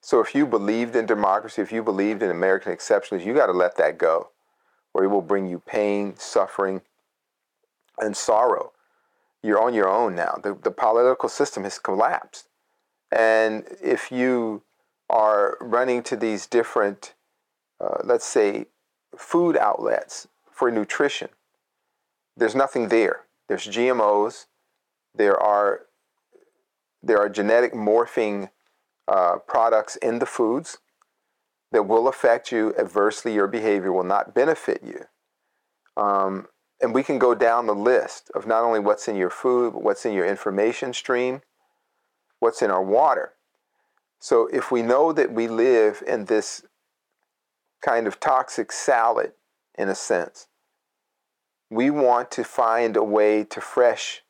[0.00, 3.52] So if you believed in democracy, if you believed in American exceptionalism, you got to
[3.52, 4.30] let that go,
[5.04, 6.82] it will bring you pain, suffering,
[7.98, 8.72] and sorrow.
[9.42, 10.38] You're on your own now.
[10.42, 12.48] The, the political system has collapsed.
[13.12, 14.62] And if you
[15.08, 17.14] are running to these different,
[17.80, 18.66] uh, let's say,
[19.16, 21.28] food outlets for nutrition,
[22.36, 23.20] there's nothing there.
[23.48, 24.46] There's GMOs.
[25.14, 25.82] There are
[27.02, 28.50] there are genetic morphing
[29.06, 30.78] uh, products in the foods
[31.72, 33.34] that will affect you adversely.
[33.34, 35.04] Your behavior will not benefit you.
[35.96, 36.48] Um,
[36.80, 39.82] and we can go down the list of not only what's in your food, but
[39.82, 41.40] what's in your information stream,
[42.38, 43.32] what's in our water.
[44.18, 46.64] So if we know that we live in this
[47.82, 49.32] kind of toxic salad,
[49.78, 50.48] in a sense,
[51.70, 54.22] we want to find a way to fresh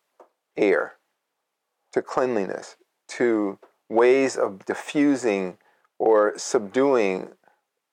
[0.56, 0.94] air,
[1.92, 2.76] to cleanliness,
[3.08, 3.58] to
[3.88, 5.58] ways of diffusing
[5.98, 7.28] or subduing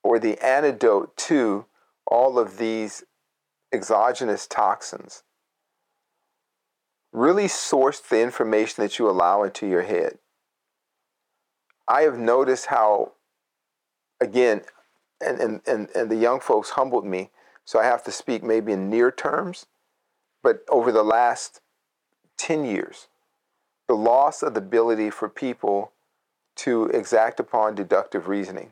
[0.04, 1.66] or the antidote to
[2.06, 3.04] all of these
[3.74, 5.24] exogenous toxins.
[7.12, 10.18] Really source the information that you allow into your head.
[11.88, 13.14] I have noticed how,
[14.20, 14.62] again,
[15.26, 17.30] and, and, and, and the young folks humbled me
[17.66, 19.68] so I have to speak maybe in near terms,
[20.41, 21.62] but over the last
[22.38, 23.08] 10 years,
[23.88, 25.93] the loss of the ability for people
[26.56, 28.72] to exact upon deductive reasoning.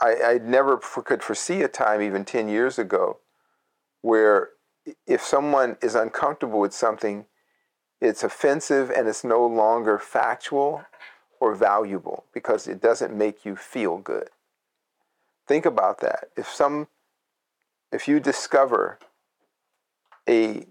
[0.00, 3.18] I, I never could foresee a time, even 10 years ago,
[4.00, 4.50] where
[5.06, 7.26] if someone is uncomfortable with something,
[8.00, 10.84] it's offensive and it's no longer factual
[11.38, 14.30] or valuable because it doesn't make you feel good.
[15.46, 16.30] Think about that.
[16.36, 16.88] If some
[17.92, 18.98] if you discover
[20.28, 20.66] a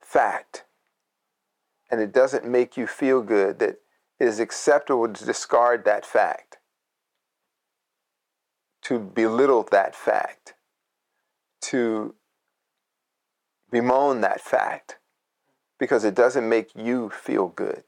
[0.00, 0.64] fact
[1.90, 3.80] and it doesn't make you feel good, that
[4.18, 6.58] it is acceptable to discard that fact,
[8.82, 10.54] to belittle that fact,
[11.62, 12.14] to
[13.70, 14.98] bemoan that fact,
[15.78, 17.84] because it doesn't make you feel good.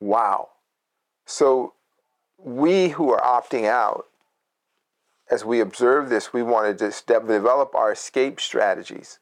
[0.00, 0.50] Wow.
[1.26, 1.74] So
[2.38, 4.06] we who are opting out
[5.30, 9.18] as we observe this, we want to develop our escape strategies.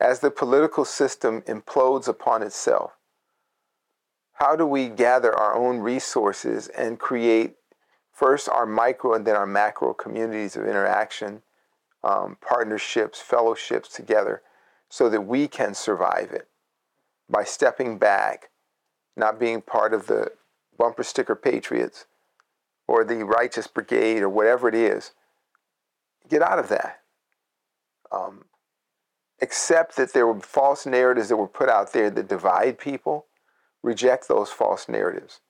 [0.00, 2.92] As the political system implodes upon itself,
[4.34, 7.54] how do we gather our own resources and create
[8.12, 11.42] first our micro and then our macro communities of interaction,
[12.02, 14.42] um, partnerships, fellowships together
[14.88, 16.48] so that we can survive it
[17.28, 18.50] by stepping back,
[19.16, 20.30] not being part of the
[20.78, 22.06] bumper sticker patriots
[22.86, 25.12] or the righteous brigade or whatever it is.
[26.28, 27.00] Get out of that.
[28.12, 28.44] Um,
[29.40, 33.26] accept that there were false narratives that were put out there that divide people.
[33.84, 35.40] Reject those false narratives.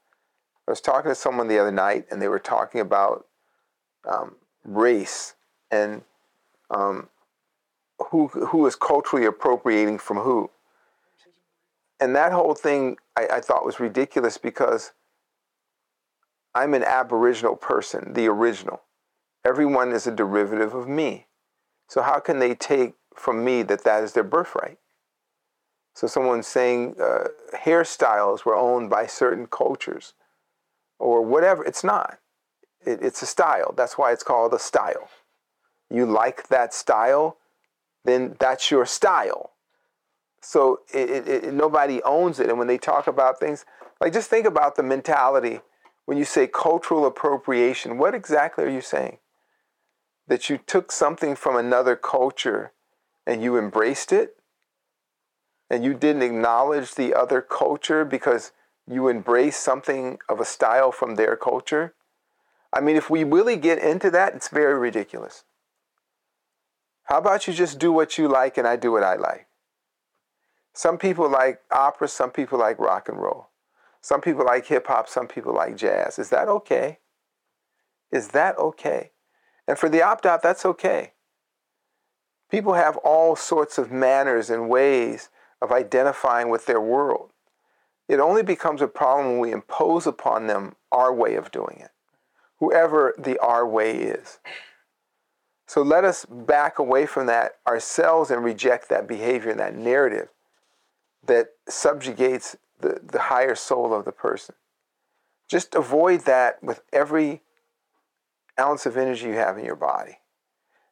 [0.66, 3.26] I was talking to someone the other night, and they were talking about
[4.10, 5.34] um, race
[5.70, 6.02] and
[6.68, 7.08] um,
[8.10, 10.50] who who is culturally appropriating from who.
[12.00, 14.90] And that whole thing I, I thought was ridiculous because
[16.56, 18.82] I'm an aboriginal person, the original.
[19.44, 21.28] Everyone is a derivative of me.
[21.88, 24.78] So how can they take from me that that is their birthright?
[25.94, 30.14] So someone's saying uh, hairstyles were owned by certain cultures
[30.98, 31.64] or whatever.
[31.64, 32.18] It's not.
[32.84, 33.72] It, it's a style.
[33.76, 35.08] That's why it's called a style.
[35.90, 37.38] You like that style,
[38.04, 39.52] then that's your style.
[40.40, 42.48] So it, it, nobody owns it.
[42.48, 43.64] And when they talk about things,
[44.00, 45.60] like just think about the mentality
[46.06, 49.18] when you say cultural appropriation, what exactly are you saying?
[50.26, 52.72] That you took something from another culture
[53.26, 54.36] and you embraced it?
[55.70, 58.52] And you didn't acknowledge the other culture because
[58.86, 61.94] you embrace something of a style from their culture?
[62.72, 65.44] I mean, if we really get into that, it's very ridiculous.
[67.04, 69.46] How about you just do what you like and I do what I like?
[70.72, 73.48] Some people like opera, some people like rock and roll.
[74.00, 76.18] Some people like hip hop, some people like jazz.
[76.18, 76.98] Is that okay?
[78.10, 79.12] Is that okay?
[79.66, 81.12] And for the opt out, that's okay.
[82.50, 85.30] People have all sorts of manners and ways
[85.64, 87.30] of identifying with their world.
[88.06, 91.90] It only becomes a problem when we impose upon them our way of doing it,
[92.58, 94.38] whoever the our way is.
[95.66, 100.28] So let us back away from that ourselves and reject that behavior and that narrative
[101.26, 104.54] that subjugates the, the higher soul of the person.
[105.48, 107.40] Just avoid that with every
[108.60, 110.18] ounce of energy you have in your body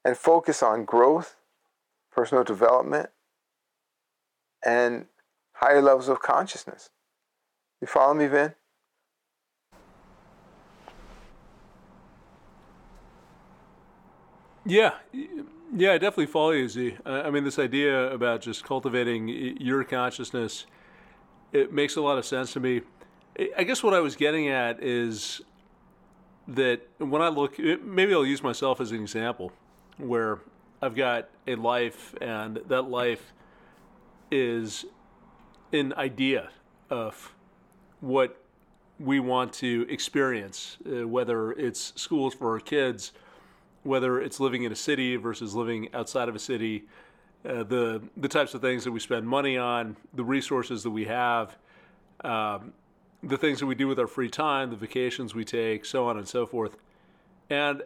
[0.03, 1.37] and focus on growth,
[2.11, 3.11] personal development,
[4.65, 5.07] and
[5.55, 6.91] higher levels of consciousness.
[7.81, 8.55] You follow me, Vin?
[14.65, 14.93] Yeah,
[15.75, 16.97] yeah, I definitely follow you, Zi.
[17.05, 19.29] I mean, this idea about just cultivating
[19.61, 20.67] your consciousness,
[21.53, 22.83] it makes a lot of sense to me.
[23.57, 25.41] I guess what I was getting at is
[26.47, 29.51] that when I look, maybe I'll use myself as an example,
[29.99, 30.39] where
[30.81, 33.33] I've got a life, and that life
[34.33, 34.85] is
[35.73, 36.51] an idea
[36.91, 37.35] of
[38.01, 38.43] what
[38.99, 43.13] we want to experience, uh, whether it's schools for our kids
[43.83, 46.85] whether it's living in a city versus living outside of a city,
[47.45, 51.05] uh, the the types of things that we spend money on, the resources that we
[51.05, 51.57] have,
[52.23, 52.73] um,
[53.23, 56.17] the things that we do with our free time, the vacations we take, so on
[56.17, 56.77] and so forth.
[57.51, 57.83] And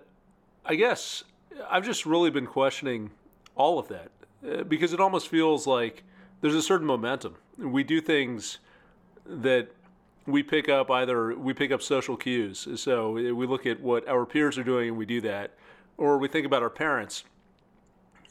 [0.65, 1.25] I guess
[1.71, 3.11] I've just really been questioning
[3.55, 4.11] all of that
[4.47, 6.05] uh, because it almost feels like
[6.47, 7.35] there's a certain momentum.
[7.59, 8.59] We do things
[9.27, 9.69] that
[10.27, 12.69] we pick up either we pick up social cues.
[12.77, 15.55] So we look at what our peers are doing and we do that
[15.99, 17.25] or we think about our parents.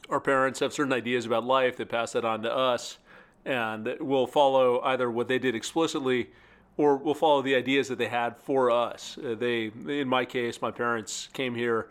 [0.10, 3.00] Our parents have certain ideas about life, they pass that on to us,
[3.44, 6.30] and we'll follow either what they did explicitly
[6.78, 9.18] or we'll follow the ideas that they had for us.
[9.18, 11.90] Uh, they, in my case, my parents came here.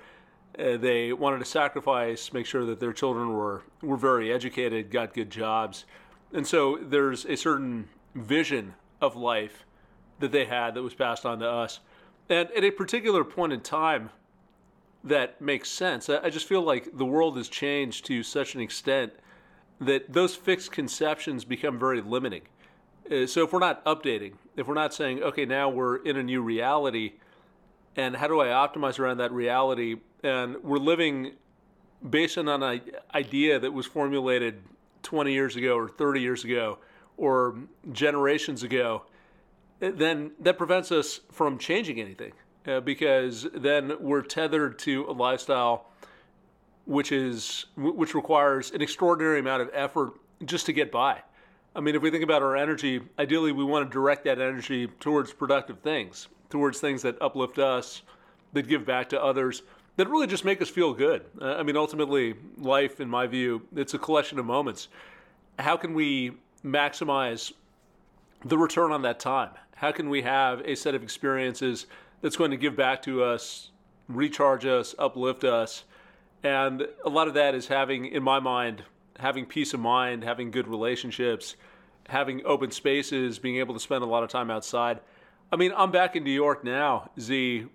[0.58, 5.12] Uh, they wanted to sacrifice, make sure that their children were were very educated, got
[5.12, 5.84] good jobs,
[6.34, 9.64] and so there's a certain vision of life
[10.18, 11.80] that they had that was passed on to us.
[12.28, 14.10] And at a particular point in time,
[15.04, 16.08] that makes sense.
[16.08, 19.12] I, just feel like the world has changed to such an extent
[19.80, 22.42] that those fixed conceptions become very limiting.
[23.10, 26.22] Uh, so if we're not updating, if we're not saying, okay, now we're in a
[26.22, 27.12] new reality,
[27.96, 29.96] and how do I optimize around that reality?
[30.22, 31.32] And we're living
[32.08, 32.80] based on an
[33.14, 34.62] idea that was formulated
[35.04, 36.78] 20 years ago or 30 years ago
[37.16, 37.56] or
[37.92, 39.04] generations ago,
[39.78, 42.32] then that prevents us from changing anything
[42.66, 45.86] uh, because then we're tethered to a lifestyle
[46.86, 50.12] which is which requires an extraordinary amount of effort
[50.44, 51.22] just to get by.
[51.74, 54.86] I mean, if we think about our energy, ideally we want to direct that energy
[55.00, 58.02] towards productive things, towards things that uplift us,
[58.52, 59.62] that give back to others,
[59.96, 61.24] that really just make us feel good.
[61.40, 64.88] Uh, I mean, ultimately, life, in my view, it's a collection of moments.
[65.58, 66.32] How can we
[66.64, 67.52] maximize
[68.44, 69.50] the return on that time?
[69.76, 71.86] How can we have a set of experiences
[72.24, 73.68] that's going to give back to us,
[74.08, 75.84] recharge us, uplift us.
[76.42, 78.82] And a lot of that is having, in my mind,
[79.18, 81.54] having peace of mind, having good relationships,
[82.08, 85.00] having open spaces, being able to spend a lot of time outside.
[85.52, 87.66] I mean, I'm back in New York now, Zi,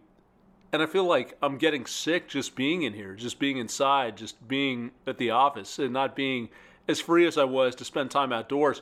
[0.71, 4.47] and I feel like I'm getting sick just being in here, just being inside, just
[4.47, 6.49] being at the office, and not being
[6.87, 8.81] as free as I was to spend time outdoors.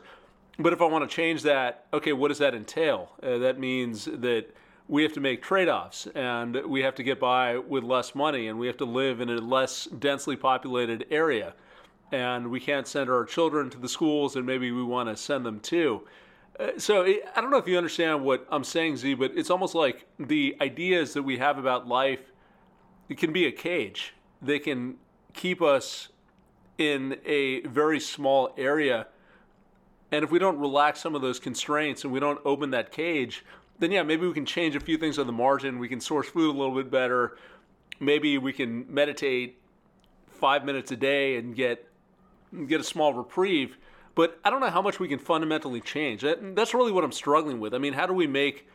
[0.59, 3.11] But if I want to change that, okay, what does that entail?
[3.21, 4.47] Uh, that means that
[4.88, 8.47] we have to make trade offs and we have to get by with less money
[8.47, 11.53] and we have to live in a less densely populated area.
[12.11, 15.45] And we can't send our children to the schools that maybe we want to send
[15.45, 16.07] them to.
[16.60, 19.76] Uh, so I don't know if you understand what I'm saying, Zi, but it's almost
[19.76, 22.32] like the ideas that we have about life
[23.10, 24.14] it can be a cage.
[24.41, 24.95] They can
[25.34, 26.10] keep us
[26.78, 29.08] in a very small area.
[30.12, 33.45] And if we don't relax some of those constraints and we don't open that cage,
[33.80, 35.80] then yeah, maybe we can change a few things on the margin.
[35.80, 37.38] We can source food a little bit better.
[37.99, 39.60] Maybe we can meditate
[40.28, 41.88] five minutes a day and get
[42.68, 43.78] get a small reprieve.
[44.18, 46.24] But I don't know how much we can fundamentally change.
[46.24, 47.76] That, that's really what I'm struggling with.
[47.76, 48.68] I mean, how do we make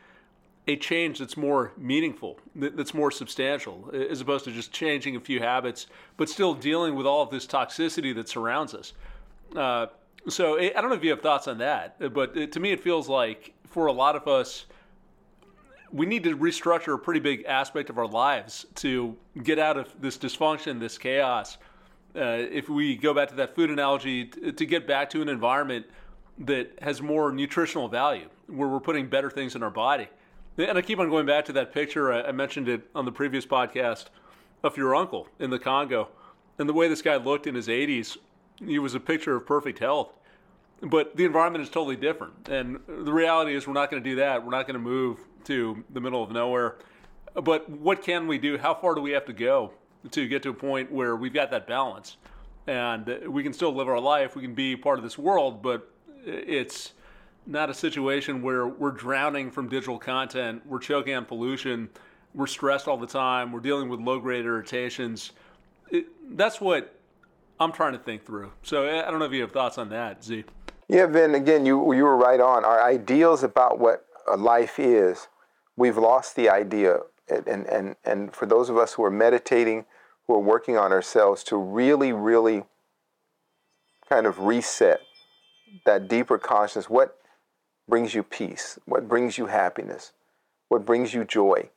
[0.69, 5.41] a change that's more meaningful, that's more substantial, as opposed to just changing a few
[5.41, 8.93] habits, but still dealing with all of this toxicity that surrounds us?
[9.57, 9.87] Uh,
[10.29, 13.09] so I don't know if you have thoughts on that, but to me, it feels
[13.09, 14.67] like for a lot of us,
[15.91, 19.93] we need to restructure a pretty big aspect of our lives to get out of
[20.01, 21.59] this dysfunction, this chaos,
[22.15, 25.29] Uh, if we go back to that food analogy, t- to get back to an
[25.29, 25.87] environment
[26.39, 30.09] that has more nutritional value, where we're putting better things in our body.
[30.59, 32.13] And I keep on going back to that picture.
[32.13, 34.07] I, I mentioned it on the previous podcast
[34.63, 36.09] of your uncle in the Congo.
[36.59, 38.19] And the way this guy looked in his 80s,
[38.65, 40.13] he was a picture of perfect health.
[40.83, 42.49] But the environment is totally different.
[42.49, 44.45] And the reality is, we're not going to do that.
[44.45, 46.77] We're not going to move to the middle of nowhere.
[47.35, 48.59] But what can we do?
[48.59, 49.73] How far do we have to go
[50.11, 52.17] to get to a point where we've got that balance?
[52.67, 55.91] And we can still live our life, we can be part of this world, but
[56.25, 56.93] it's
[57.47, 61.89] not a situation where we're drowning from digital content, we're choking on pollution,
[62.35, 65.33] we're stressed all the time, we're dealing with low grade irritations.
[65.91, 66.95] It, that's what
[67.59, 68.53] I'm trying to think through.
[68.63, 70.45] So I don't know if you have thoughts on that, Zi.
[70.89, 72.65] Yeah, Vin, again, you, you were right on.
[72.65, 75.29] Our ideals about what a life is,
[75.77, 77.01] we've lost the idea.
[77.29, 79.85] And, and, and for those of us who are meditating,
[80.27, 82.65] who are working on ourselves to really, really
[84.09, 85.01] kind of reset
[85.87, 87.19] that deeper consciousness, what
[87.89, 88.79] brings you peace?
[88.85, 90.13] What brings you happiness?
[90.69, 91.71] What brings you joy?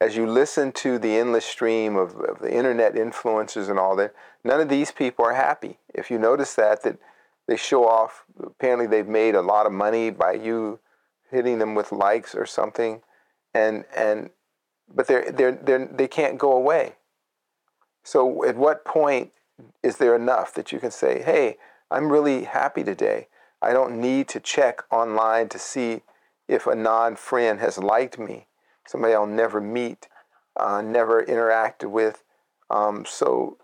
[0.00, 4.14] As you listen to the endless stream of, of the internet influencers and all that,
[4.42, 5.78] none of these people are happy.
[5.94, 6.98] If you notice that, that
[7.46, 10.80] they show off, apparently they've made a lot of money by you
[11.30, 13.02] hitting them with likes or something,
[13.52, 14.30] and and
[14.92, 16.94] but they're they're, they're they can't go away.
[18.04, 19.32] So at what point
[19.82, 21.56] is there enough that you can say, hey,
[21.90, 23.28] I'm really happy today.
[23.62, 26.02] I don't need to check online to see
[26.46, 28.46] if a non friend has liked me,
[28.86, 30.08] somebody I'll never meet,
[30.56, 32.22] uh, never interacted with.
[32.70, 33.56] Um, so,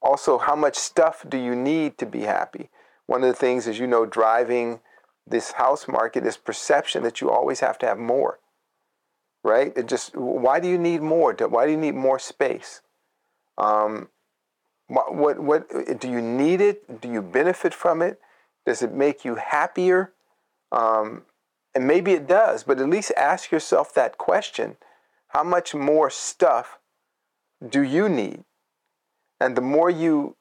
[0.00, 2.70] also, how much stuff do you need to be happy?
[3.06, 4.78] One of the things, as you know, driving
[5.26, 8.38] this house market is perception that you always have to have more,
[9.42, 9.72] right?
[9.76, 11.34] It just, why do you need more?
[11.34, 12.82] Why do you need more space?
[13.58, 14.08] Um,
[14.86, 17.00] what, what, do you need it?
[17.02, 18.18] Do you benefit from it?
[18.64, 20.12] Does it make you happier?
[20.72, 21.22] Um,
[21.74, 24.76] and maybe it does, but at least ask yourself that question
[25.28, 26.78] how much more stuff
[27.66, 28.44] do you need?
[29.40, 30.36] And the more you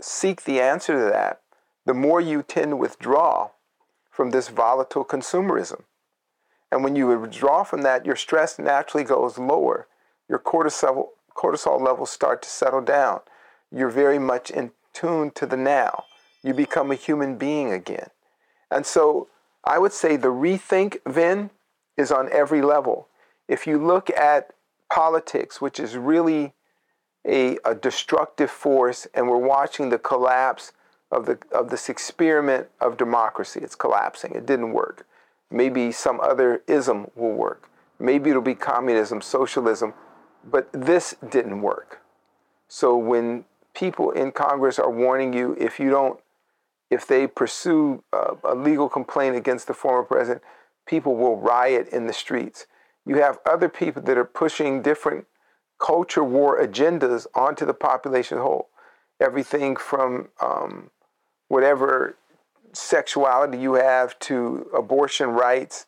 [0.00, 1.40] seek the answer to that,
[1.86, 3.50] the more you tend to withdraw
[4.10, 5.82] from this volatile consumerism.
[6.70, 9.86] And when you withdraw from that, your stress naturally goes lower.
[10.28, 13.20] Your cortisol, cortisol levels start to settle down.
[13.70, 16.04] You're very much in tune to the now
[16.46, 18.08] you become a human being again.
[18.70, 19.28] And so
[19.64, 21.50] I would say the rethink then
[21.96, 23.08] is on every level.
[23.48, 24.52] If you look at
[24.88, 26.52] politics, which is really
[27.26, 30.72] a, a destructive force, and we're watching the collapse
[31.10, 34.32] of, the, of this experiment of democracy, it's collapsing.
[34.32, 35.04] It didn't work.
[35.50, 37.68] Maybe some other ism will work.
[37.98, 39.94] Maybe it'll be communism, socialism,
[40.50, 42.00] but this didn't work.
[42.68, 43.44] So when
[43.74, 46.18] people in Congress are warning you if you don't
[46.90, 50.42] if they pursue a, a legal complaint against the former president,
[50.86, 52.66] people will riot in the streets.
[53.04, 55.26] You have other people that are pushing different
[55.78, 58.68] culture war agendas onto the population whole.
[59.20, 60.90] Everything from um,
[61.48, 62.16] whatever
[62.72, 65.86] sexuality you have to abortion rights.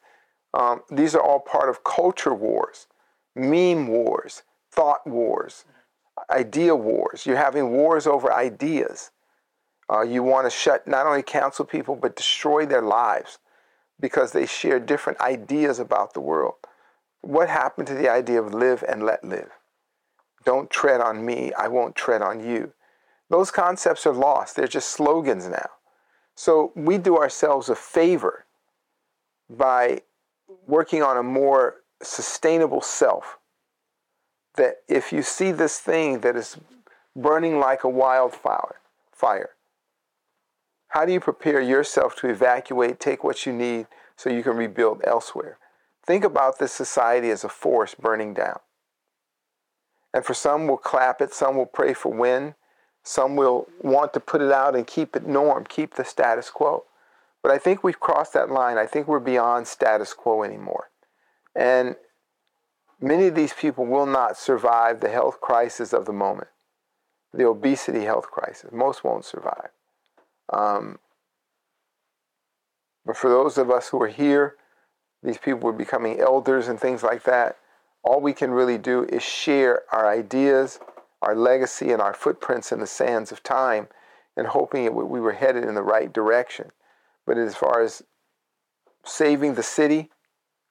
[0.55, 2.87] Um, these are all part of culture wars,
[3.37, 4.43] meme wars,
[4.79, 5.65] thought wars,
[6.31, 7.27] idea wars.
[7.27, 9.11] You're having wars over ideas.
[9.91, 13.39] Uh, you want to shut not only cancel people but destroy their lives
[13.99, 16.55] because they share different ideas about the world.
[17.23, 19.51] What happened to the idea of live and let live?
[20.45, 22.73] Don't tread on me, I won't tread on you.
[23.31, 24.55] Those concepts are lost.
[24.55, 25.71] They're just slogans now.
[26.37, 28.45] So we do ourselves a favor
[29.51, 30.03] by
[30.69, 33.38] working on a more sustainable self.
[34.59, 36.59] That if you see this thing that is
[37.17, 38.77] burning like a wildfire,
[39.13, 39.51] fire,
[40.89, 43.87] how do you prepare yourself to evacuate, take what you need
[44.17, 45.59] so you can rebuild elsewhere?
[46.07, 48.59] Think about this society as a forest burning down.
[50.13, 52.55] And for some will clap it, some will pray for wind,
[53.05, 56.85] some will want to put it out and keep it norm, keep the status quo.
[57.43, 58.79] But I think we've crossed that line.
[58.79, 60.91] I think we're beyond status quo anymore.
[61.55, 61.97] And
[63.01, 66.49] many of these people will not survive the health crisis of the moment,
[67.33, 68.71] the obesity health crisis.
[68.73, 69.71] Most won't survive.
[70.53, 70.99] Um,
[73.05, 74.57] but for those of us who are here,
[75.23, 77.57] these people are becoming elders and things like that.
[78.05, 80.79] All we can really do is share our ideas,
[81.23, 83.89] our legacy, and our footprints in the sands of time,
[84.37, 86.71] and hoping it, we were headed in the right direction.
[87.27, 88.03] But as far as
[89.05, 90.11] saving the city,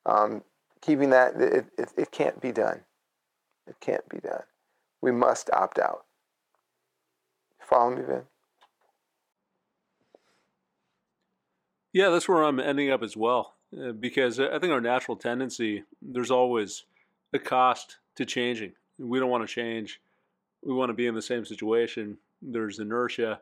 [0.05, 0.43] um,
[0.81, 2.81] keeping that, it, it, it can't be done.
[3.67, 4.43] It can't be done.
[5.01, 6.05] We must opt out.
[7.59, 8.23] Follow me, Ben?
[11.93, 13.55] Yeah, that's where I'm ending up as well.
[13.77, 16.85] Uh, because I think our natural tendency, there's always
[17.33, 18.73] a cost to changing.
[18.97, 19.99] We don't want to change.
[20.63, 22.17] We want to be in the same situation.
[22.41, 23.41] There's inertia.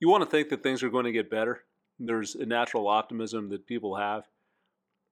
[0.00, 1.62] You want to think that things are going to get better.
[2.00, 4.24] There's a natural optimism that people have,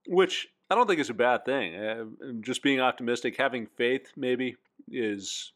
[0.09, 1.75] which I don't think it's a bad thing.
[1.75, 2.05] Uh,
[2.41, 4.57] just being optimistic, having faith, maybe,
[4.91, 5.53] is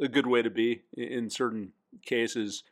[0.00, 1.72] a good way to be in certain
[2.04, 2.64] cases.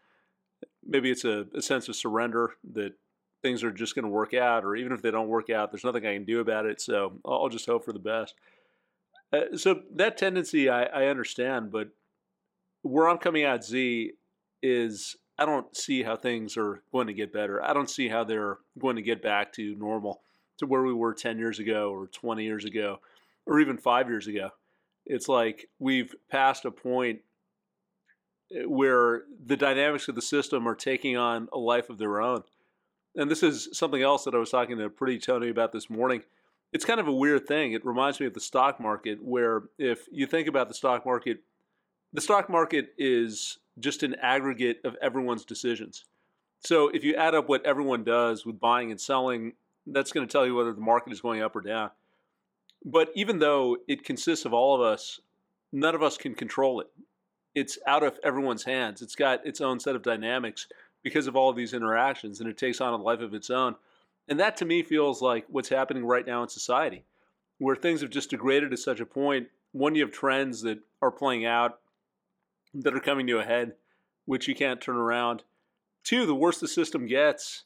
[0.85, 2.95] Maybe it's a, a sense of surrender that
[3.43, 5.85] things are just going to work out, or even if they don't work out, there's
[5.85, 6.81] nothing I can do about it.
[6.81, 8.35] So I'll just hope for the best.
[9.33, 11.89] Uh, so that tendency I, I understand, but
[12.83, 14.13] where I'm coming at Zi
[14.63, 17.63] is I don't see how things are going to get better.
[17.63, 20.21] I don't see how they're going to get back to normal,
[20.59, 23.01] to where we were 10 years ago, or 20 years ago,
[23.47, 24.51] or even five years ago.
[25.07, 27.21] It's like we've passed a point
[28.55, 32.45] uh, where the dynamics of the system are taking on a life of their own
[33.15, 36.23] and this is something else that I was talking to Pretty Tony about this morning.
[36.73, 37.73] It's kind of a weird thing.
[37.73, 41.41] It reminds me of the stock market, where if you think about the stock market,
[42.13, 46.05] the stock market is just an aggregate of everyone's decisions.
[46.61, 49.55] So if you add up what everyone does with buying and selling,
[49.87, 51.91] that's going to tell you whether the market is going up or down.
[52.85, 55.21] But even though it consists of all of us,
[55.73, 56.89] none of us can control it.
[57.55, 59.03] It's out of everyone's hands.
[59.03, 60.67] It's got its own set of dynamics
[61.03, 63.75] because of all of these interactions and it takes on a life of its own.
[64.29, 67.05] And that to me feels like what's happening right now in society,
[67.59, 69.49] where things have just degraded to such a point.
[69.73, 71.79] One, you have trends that are playing out
[72.75, 73.75] that are coming to a head,
[74.25, 75.43] which you can't turn around.
[76.05, 77.65] Two, the worse the system gets,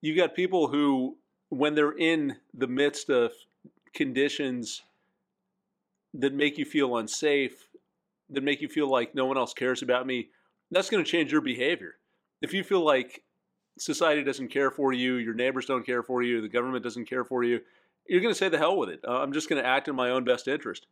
[0.00, 1.16] you've got people who,
[1.48, 3.32] when they're in the midst of
[3.94, 4.82] conditions
[6.14, 7.68] that make you feel unsafe,
[8.30, 10.28] that make you feel like no one else cares about me,
[10.70, 11.94] that's going to change your behavior
[12.40, 13.22] if you feel like
[13.78, 17.24] society doesn't care for you, your neighbors don't care for you, the government doesn't care
[17.24, 17.60] for you,
[18.06, 19.00] you're going to say the hell with it.
[19.06, 20.86] Uh, I'm just going to act in my own best interest.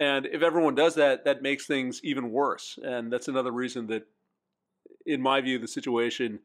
[0.00, 2.78] And if everyone does that, that makes things even worse.
[2.82, 4.06] And that's another reason that,
[5.06, 6.40] in my view, the situation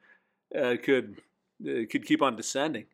[0.57, 1.17] uh, could
[1.63, 2.85] uh, could keep on descending.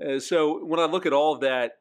[0.00, 1.78] Uh, so when I look at all of that,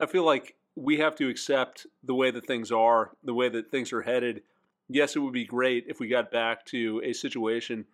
[0.00, 3.70] I feel like we have to accept the way that things are, the way that
[3.70, 4.42] things are headed.
[4.88, 7.84] Yes, it would be great if we got back to a situation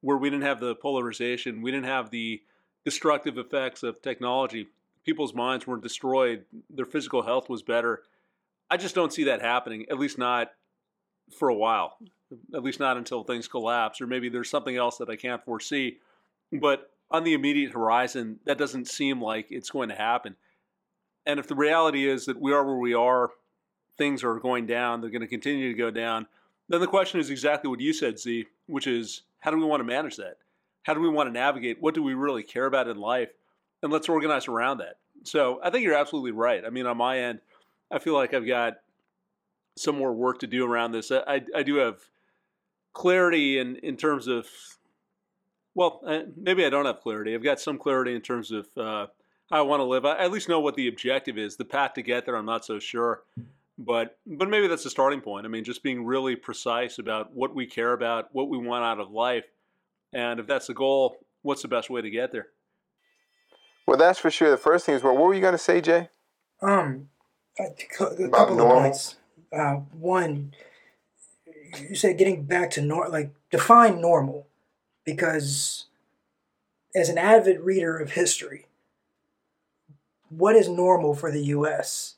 [0.00, 2.42] where we didn't have the polarization, we didn't have the
[2.84, 4.68] destructive effects of technology.
[5.06, 8.02] People's minds weren't destroyed, their physical health was better.
[8.70, 10.52] I just don't see that happening, at least not
[11.38, 11.96] for a while,
[12.54, 15.98] at least not until things collapse, or maybe there's something else that I can't foresee.
[16.52, 20.36] But on the immediate horizon, that doesn't seem like it's going to happen.
[21.26, 23.30] And if the reality is that we are where we are,
[23.96, 26.26] things are going down, they're going to continue to go down,
[26.68, 29.80] then the question is exactly what you said, Zi, which is how do we want
[29.80, 30.38] to manage that?
[30.82, 31.80] How do we want to navigate?
[31.80, 33.30] What do we really care about in life?
[33.82, 34.98] And let's organize around that.
[35.24, 36.64] So I think you're absolutely right.
[36.64, 37.40] I mean, on my end,
[37.90, 38.78] I feel like I've got
[39.76, 41.10] some more work to do around this.
[41.12, 42.00] I, I do have
[42.92, 44.46] clarity in, in terms of,
[45.74, 46.00] well,
[46.36, 47.34] maybe I don't have clarity.
[47.34, 49.06] I've got some clarity in terms of uh,
[49.50, 50.04] how I want to live.
[50.04, 51.56] I at least know what the objective is.
[51.56, 53.22] The path to get there, I'm not so sure.
[53.76, 55.46] But but maybe that's a starting point.
[55.46, 59.00] I mean, just being really precise about what we care about, what we want out
[59.00, 59.46] of life,
[60.12, 62.46] and if that's the goal, what's the best way to get there?
[63.86, 64.50] Well, that's for sure.
[64.50, 66.08] The first thing is, well, what were you going to say, Jay?
[66.62, 67.08] Um,
[67.58, 69.16] a, a couple of points.
[69.52, 70.54] Uh, one,
[71.80, 74.46] you said getting back to normal, like define normal,
[75.04, 75.86] because
[76.94, 78.66] as an avid reader of history,
[80.28, 82.14] what is normal for the U.S.?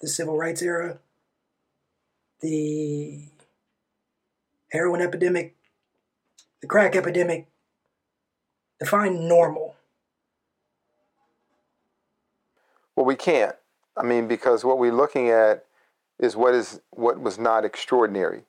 [0.00, 0.98] the civil rights era,
[2.40, 3.22] the
[4.72, 5.56] heroin epidemic,
[6.60, 7.46] the crack epidemic,
[8.78, 9.74] define normal.
[12.94, 13.56] Well, we can't.
[13.96, 15.64] I mean, because what we're looking at
[16.18, 18.42] is what is what was not extraordinary.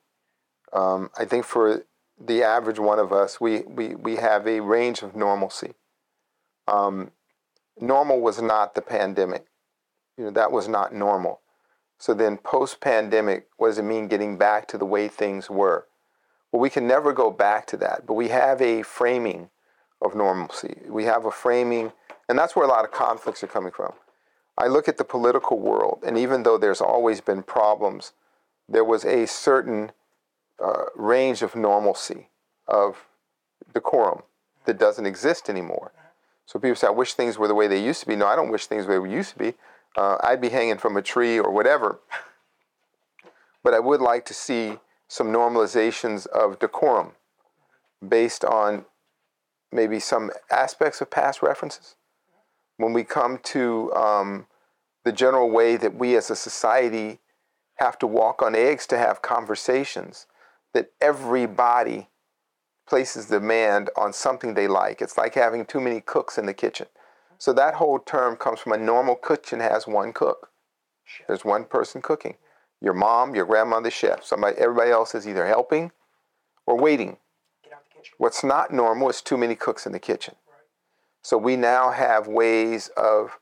[0.72, 1.84] Um, I think for
[2.20, 5.74] the average one of us, we, we, we have a range of normalcy.
[6.66, 7.12] Um,
[7.80, 9.46] normal was not the pandemic.
[10.16, 11.40] You know, that was not normal.
[11.98, 15.86] So then post pandemic, what does it mean getting back to the way things were?
[16.50, 19.50] Well, we can never go back to that, but we have a framing
[20.00, 20.80] of normalcy.
[20.86, 21.92] We have a framing,
[22.28, 23.92] and that's where a lot of conflicts are coming from.
[24.56, 28.12] I look at the political world, and even though there's always been problems,
[28.68, 29.92] there was a certain
[30.62, 32.28] uh, range of normalcy,
[32.66, 33.06] of
[33.74, 34.22] decorum,
[34.64, 35.92] that doesn't exist anymore.
[36.46, 38.16] So people say, I wish things were the way they used to be.
[38.16, 39.54] No, I don't wish things were the way they used to be
[39.98, 41.98] uh, I'd be hanging from a tree or whatever.
[43.64, 44.78] But I would like to see
[45.08, 47.12] some normalizations of decorum.
[48.06, 48.84] based on
[49.72, 51.96] maybe some aspects of past references.
[52.76, 54.46] When we come to um,
[55.04, 57.18] the general way that we as a society
[57.76, 60.27] have to walk on eggs to have conversations,
[60.74, 62.08] that everybody
[62.86, 65.02] places demand on something they like.
[65.02, 66.86] It's like having too many cooks in the kitchen.
[67.38, 70.50] So that whole term comes from a normal kitchen has one cook.
[71.26, 72.36] There's one person cooking.
[72.80, 74.24] Your mom, your grandmother, the chef.
[74.24, 75.92] Somebody, everybody else is either helping
[76.66, 77.18] or waiting.
[78.16, 80.34] What's not normal is too many cooks in the kitchen.
[81.22, 83.38] So we now have ways of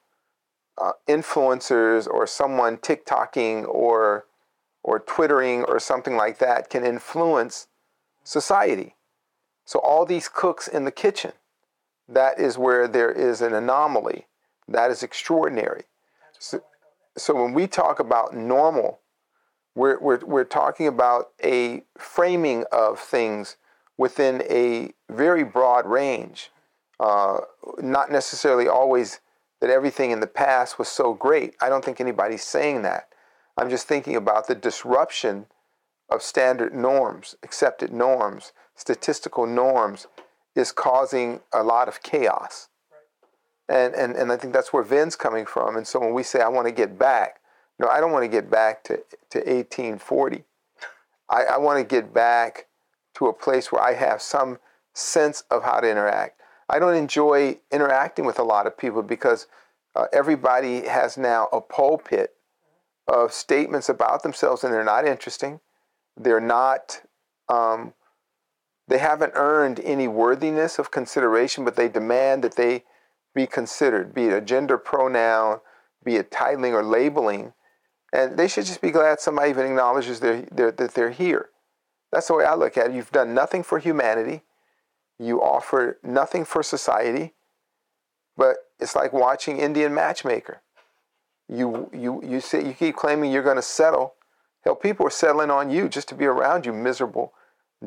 [0.78, 4.26] uh, influencers or someone TikToking or
[4.86, 7.66] or Twittering or something like that can influence
[8.22, 8.94] society.
[9.64, 11.32] So all these cooks in the kitchen,
[12.08, 14.28] that is where there is an anomaly.
[14.68, 15.82] That is extraordinary.
[16.38, 16.62] So,
[17.16, 19.00] so when we talk about normal,
[19.74, 23.56] we're, we're, we're talking about a framing of things
[23.98, 26.50] within a very broad range.
[27.00, 27.38] Uh,
[27.80, 29.20] not necessarily always
[29.60, 31.56] that everything in the past was so great.
[31.60, 33.08] I don't think anybody's saying that.
[33.56, 35.46] I'm just thinking about the disruption
[36.08, 40.06] of standard norms, accepted norms, statistical norms
[40.54, 42.68] is causing a lot of chaos.
[43.68, 45.76] And, and, and I think that's where Vin's coming from.
[45.76, 47.40] And so when we say, I want to get back,
[47.78, 48.96] no, I don't want to get back to,
[49.30, 50.44] to 1840.
[51.28, 52.66] I, I want to get back
[53.14, 54.58] to a place where I have some
[54.94, 56.40] sense of how to interact.
[56.68, 59.46] I don't enjoy interacting with a lot of people because
[59.94, 62.35] uh, everybody has now a pulpit
[63.08, 65.60] of statements about themselves and they're not interesting.
[66.16, 67.02] They're not,
[67.48, 67.94] um,
[68.88, 72.84] they haven't earned any worthiness of consideration, but they demand that they
[73.34, 75.60] be considered, be it a gender pronoun,
[76.04, 77.52] be it titling or labeling.
[78.12, 81.50] And they should just be glad somebody even acknowledges they're, they're, that they're here.
[82.12, 82.94] That's the way I look at it.
[82.94, 84.42] You've done nothing for humanity.
[85.18, 87.34] You offer nothing for society.
[88.36, 90.62] But it's like watching Indian matchmaker.
[91.48, 94.14] You you you say you keep claiming you're going to settle.
[94.64, 97.32] Hell, people are settling on you just to be around you, miserable,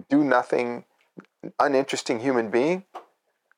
[0.10, 0.86] do nothing,
[1.60, 2.86] uninteresting human being.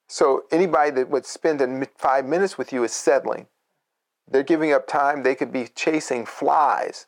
[0.07, 1.61] So anybody that would spend
[1.97, 3.47] five minutes with you is settling.
[4.27, 5.23] They're giving up time.
[5.23, 7.05] They could be chasing flies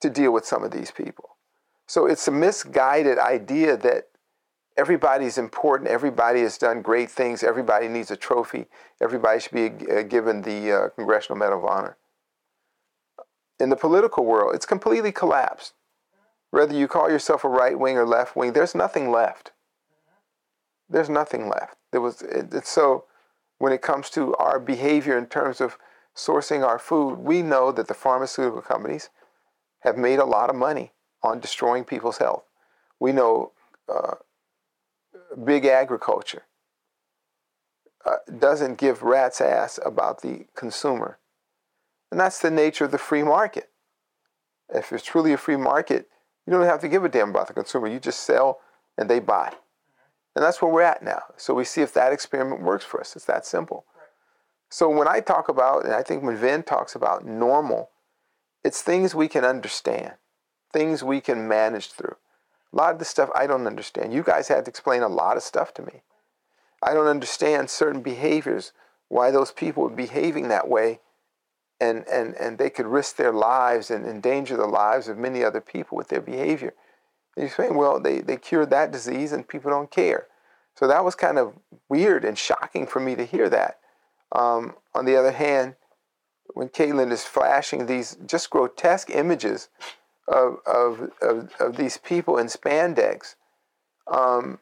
[0.00, 1.36] to deal with some of these people.
[1.86, 4.08] So it's a misguided idea that
[4.76, 8.66] everybody's important, everybody has done great things, everybody needs a trophy,
[9.00, 11.96] everybody should be uh, given the uh, Congressional Medal of Honor.
[13.60, 15.74] In the political world, it's completely collapsed.
[16.50, 19.52] Whether you call yourself a right wing or left wing, there's nothing left.
[20.88, 21.76] There's nothing left.
[21.90, 23.04] There was it, so
[23.58, 25.78] when it comes to our behavior in terms of
[26.14, 29.10] sourcing our food, we know that the pharmaceutical companies
[29.80, 32.44] have made a lot of money on destroying people's health.
[33.00, 33.52] We know
[33.92, 34.14] uh,
[35.36, 36.42] big agriculture
[38.04, 41.18] uh, doesn't give rat's ass about the consumer.
[42.10, 43.70] And that's the nature of the free market.
[44.68, 46.08] If it's truly a free market,
[46.46, 47.88] you don't have to give a damn about the consumer.
[47.88, 48.60] You just sell
[48.96, 49.52] and they buy.
[50.36, 51.22] And that's where we're at now.
[51.36, 53.16] So we see if that experiment works for us.
[53.16, 53.84] It's that simple.
[54.68, 57.90] So when I talk about, and I think when Vin talks about normal,
[58.64, 60.14] it's things we can understand
[60.74, 62.16] things we can manage through.
[62.74, 64.12] A lot of the stuff I don't understand.
[64.12, 66.02] You guys had to explain a lot of stuff to me.
[66.82, 68.72] I don't understand certain behaviors,
[69.08, 70.98] why those people are behaving that way,
[71.80, 75.60] and, and, and they could risk their lives and endanger the lives of many other
[75.60, 76.74] people with their behavior.
[77.36, 80.26] And you're saying, well, they, they cured that disease and people don't care.
[80.76, 81.54] So that was kind of
[81.88, 83.78] weird and shocking for me to hear that.
[84.32, 85.76] Um, on the other hand,
[86.54, 89.68] when Caitlin is flashing these just grotesque images
[90.28, 93.34] of, of, of, of these people in spandex.
[94.06, 94.58] Um,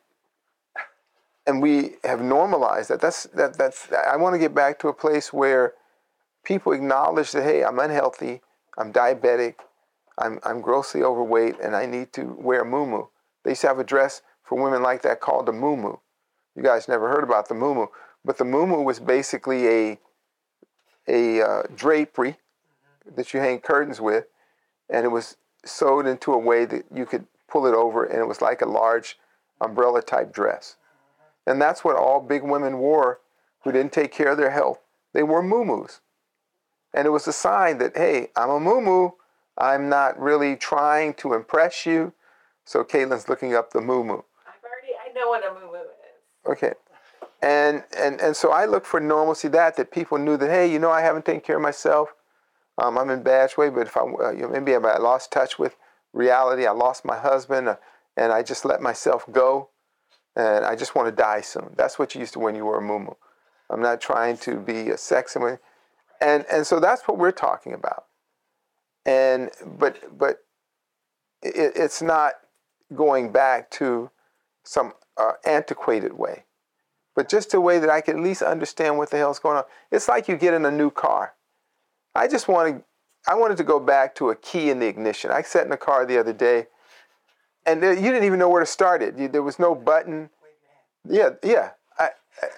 [1.47, 3.01] and we have normalized that.
[3.01, 5.75] That's, that, that's, I want to get back to a place where
[6.45, 8.41] people acknowledge that, hey, I'm unhealthy,
[8.79, 9.57] I'm diabetic,
[10.19, 13.09] I'm, I'm grossly overweight, and I need to wear a muumuu.
[13.45, 15.99] They used to have a dress for women like that called a muumuu.
[16.55, 17.89] You guys never heard about the muumuu,
[18.25, 19.99] but the muumuu was basically a,
[21.09, 22.37] a uh, drapery
[23.17, 24.27] that you hang curtains with,
[24.89, 28.27] and it was sewed into a way that you could pull it over and it
[28.27, 29.19] was like a large
[29.61, 30.77] umbrella type dress.
[31.47, 33.21] And that's what all big women wore
[33.63, 34.81] who didn't take care of their health.
[35.13, 36.01] They wore muumuus.
[36.95, 39.13] And it was a sign that, hey, I'm a muumuu.
[39.57, 42.13] I'm not really trying to impress you.
[42.65, 44.23] So Caitlin's looking up the muumuu.
[44.47, 46.51] I've already, I know what a muumuu is.
[46.51, 46.73] Okay.
[47.43, 50.79] And, and, and so I look for normalcy that, that people knew that, hey, you
[50.79, 52.15] know, I haven't taken care of myself.
[52.83, 55.59] Um, I'm in bad shape, but if I, uh, you know, maybe I lost touch
[55.59, 55.77] with
[56.13, 57.77] reality, I lost my husband, uh,
[58.17, 59.71] and I just let myself go.
[60.37, 61.75] and I just want to die soon.
[61.77, 63.17] That's what you used to when you were a muumuu.
[63.71, 65.59] I'm not trying to be a sex and
[66.21, 68.07] and and so that's what we're talking about.
[69.07, 70.39] And but but
[71.43, 72.35] it, it's not
[72.95, 74.11] going back to
[74.65, 76.45] some uh, antiquated way,
[77.17, 79.65] but just a way that I can at least understand what the hell's going on.
[79.93, 81.35] It's like you get in a new car.
[82.15, 82.83] I just wanted,
[83.27, 85.31] I wanted to go back to a key in the ignition.
[85.31, 86.67] I sat in the car the other day,
[87.65, 89.17] and there, you didn't even know where to start it.
[89.17, 90.31] You, there was no button.
[91.09, 91.71] Yeah, yeah.
[91.99, 92.11] I,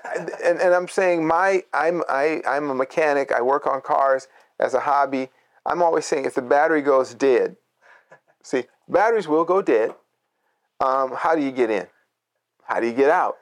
[0.05, 3.33] I, and, and I'm saying my I'm I I'm a mechanic.
[3.33, 4.29] I work on cars
[4.59, 5.29] as a hobby.
[5.67, 7.57] I'm always saying if the battery goes dead,
[8.43, 9.95] see batteries will go dead.
[10.81, 11.87] Um, how do you get in?
[12.65, 13.37] How do you get out?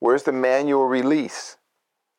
[0.00, 1.56] Where's the manual release?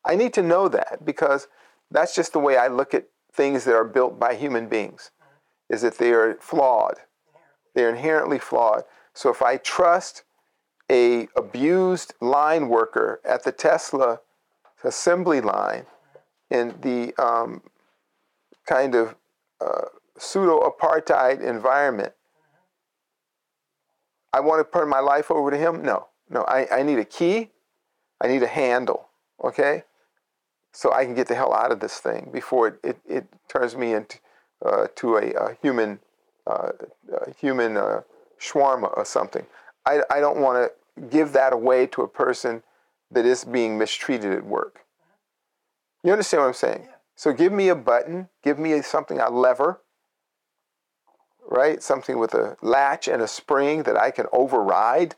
[0.04, 1.48] I need to know that because
[1.90, 5.10] that's just the way I look at things that are built by human beings,
[5.68, 6.96] is that they are flawed.
[7.74, 8.84] They're inherently flawed.
[9.12, 10.24] So if I trust
[10.90, 14.20] a abused line worker at the Tesla
[14.84, 15.84] assembly line
[16.50, 17.62] in the um,
[18.66, 19.16] kind of
[19.60, 22.12] uh, pseudo apartheid environment,
[24.32, 25.82] I want to turn my life over to him?
[25.82, 26.42] No, no.
[26.42, 27.50] I, I need a key.
[28.20, 29.08] I need a handle.
[29.42, 29.82] Okay?
[30.76, 33.74] So I can get the hell out of this thing before it, it, it turns
[33.74, 34.18] me into
[34.62, 36.00] uh, to a, a human
[36.46, 36.72] uh,
[37.26, 38.02] a human uh,
[38.38, 39.46] shawarma or something.
[39.86, 42.62] I, I don't want to give that away to a person
[43.10, 44.80] that is being mistreated at work.
[46.04, 46.82] You understand what I'm saying?
[46.84, 46.96] Yeah.
[47.14, 49.80] So give me a button, give me something, a lever,
[51.48, 51.82] right?
[51.82, 55.14] Something with a latch and a spring that I can override.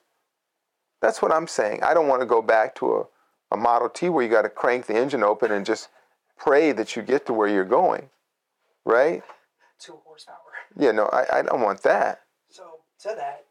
[1.02, 1.82] That's what I'm saying.
[1.82, 3.04] I don't want to go back to a,
[3.50, 5.88] a Model T where you got to crank the engine open and just
[6.36, 8.10] pray that you get to where you're going,
[8.84, 9.22] right?
[9.78, 10.36] Two horsepower.
[10.76, 12.22] Yeah, no, I, I don't want that.
[12.50, 12.64] So,
[13.00, 13.44] to that,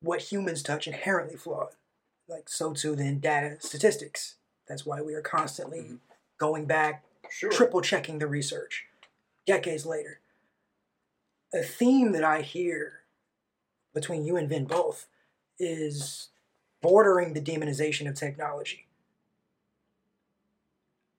[0.00, 1.74] what humans touch inherently flawed.
[2.28, 4.36] Like, so too then data statistics.
[4.68, 5.94] That's why we are constantly mm-hmm.
[6.38, 7.50] going back, sure.
[7.50, 8.86] triple checking the research
[9.44, 10.20] decades later
[11.54, 13.00] a theme that I hear
[13.94, 15.06] between you and Vin both
[15.58, 16.28] is
[16.82, 18.86] bordering the demonization of technology.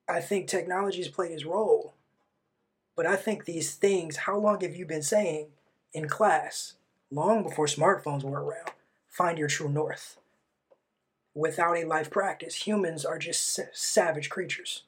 [0.08, 1.94] I think technology has played its role,
[2.96, 5.48] but I think these things, how long have you been saying
[5.94, 6.74] in class,
[7.10, 8.72] long before smartphones were around,
[9.10, 10.18] find your true north?
[11.34, 14.84] Without a life practice, humans are just savage creatures.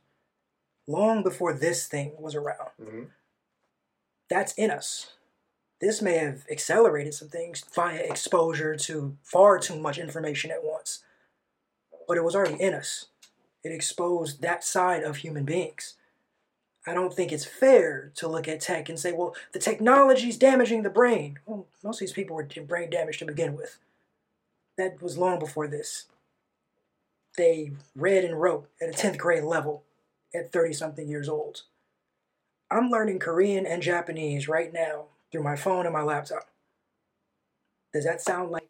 [0.86, 2.70] Long before this thing was around.
[2.80, 3.04] Mm-hmm.
[4.30, 5.15] That's in us
[5.86, 11.04] this may have accelerated some things via exposure to far too much information at once.
[12.08, 13.06] But it was already in us.
[13.64, 15.94] It exposed that side of human beings.
[16.88, 20.40] I don't think it's fair to look at tech and say, well, the technology is
[20.40, 21.38] damaging the brain.
[21.46, 23.78] Well, most of these people were brain damaged to begin with.
[24.80, 26.06] That was long before this.
[27.38, 29.84] They read and wrote at a 10th grade level
[30.34, 31.62] at 30 something years old.
[32.72, 36.48] I'm learning Korean and Japanese right now through my phone and my laptop.
[37.94, 38.70] Does that sound like?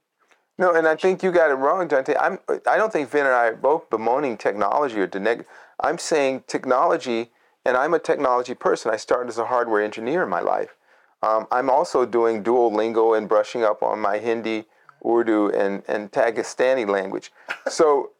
[0.57, 2.15] No, and I think you got it wrong, Jonte.
[2.19, 2.39] I'm.
[2.65, 5.45] I don't think Vin and I are both bemoaning technology or deneg.
[5.79, 7.29] I'm saying technology,
[7.65, 8.91] and I'm a technology person.
[8.91, 10.75] I started as a hardware engineer in my life.
[11.21, 14.65] Um, I'm also doing Duolingo and brushing up on my Hindi,
[15.05, 17.31] Urdu, and and Dagestani language.
[17.67, 18.11] So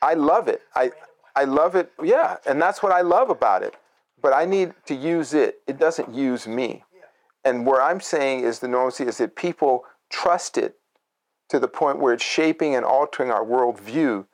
[0.00, 0.62] I love it.
[0.74, 0.90] I
[1.36, 1.92] I love it.
[2.02, 3.74] Yeah, and that's what I love about it.
[4.20, 5.60] But I need to use it.
[5.68, 6.82] It doesn't use me.
[7.44, 10.76] And where I'm saying is the normalcy is that people trust it
[11.48, 14.26] to the point where it's shaping and altering our worldview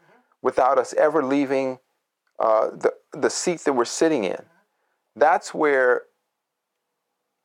[0.43, 1.79] without us ever leaving
[2.39, 4.45] uh, the, the seat that we're sitting in.
[5.17, 6.03] That's where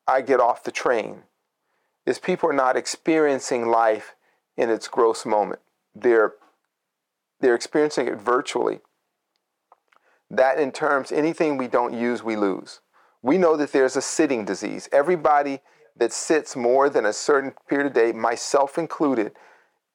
[0.07, 1.23] I get off the train,
[2.05, 4.15] is people are not experiencing life
[4.57, 5.61] in its gross moment.
[5.95, 6.33] They're,
[7.39, 8.81] they're experiencing it virtually.
[10.29, 12.81] That in terms, anything we don't use, we lose
[13.23, 14.87] we know that there's a sitting disease.
[14.91, 15.61] Everybody
[15.95, 19.31] that sits more than a certain period of day, myself included,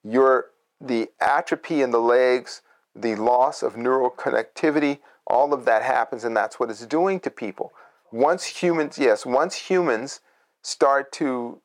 [0.03, 0.47] your
[0.81, 2.63] the atrophy in the legs,
[2.95, 7.31] the loss of neural connectivity, all of that happens, and that's what it's doing to
[7.31, 7.73] people.
[8.11, 10.21] Once humans, yes, once humans
[10.63, 11.61] start to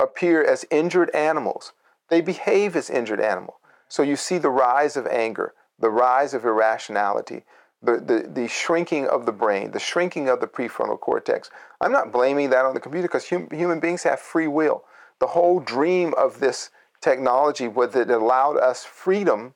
[0.00, 1.72] appear as injured animals,
[2.08, 3.58] they behave as injured animals.
[3.88, 7.44] So you see the rise of anger, the rise of irrationality,
[7.82, 11.50] the, the, the shrinking of the brain, the shrinking of the prefrontal cortex.
[11.80, 14.84] I'm not blaming that on the computer because hum, human beings have free will.
[15.20, 16.70] The whole dream of this
[17.00, 19.54] technology was that it allowed us freedom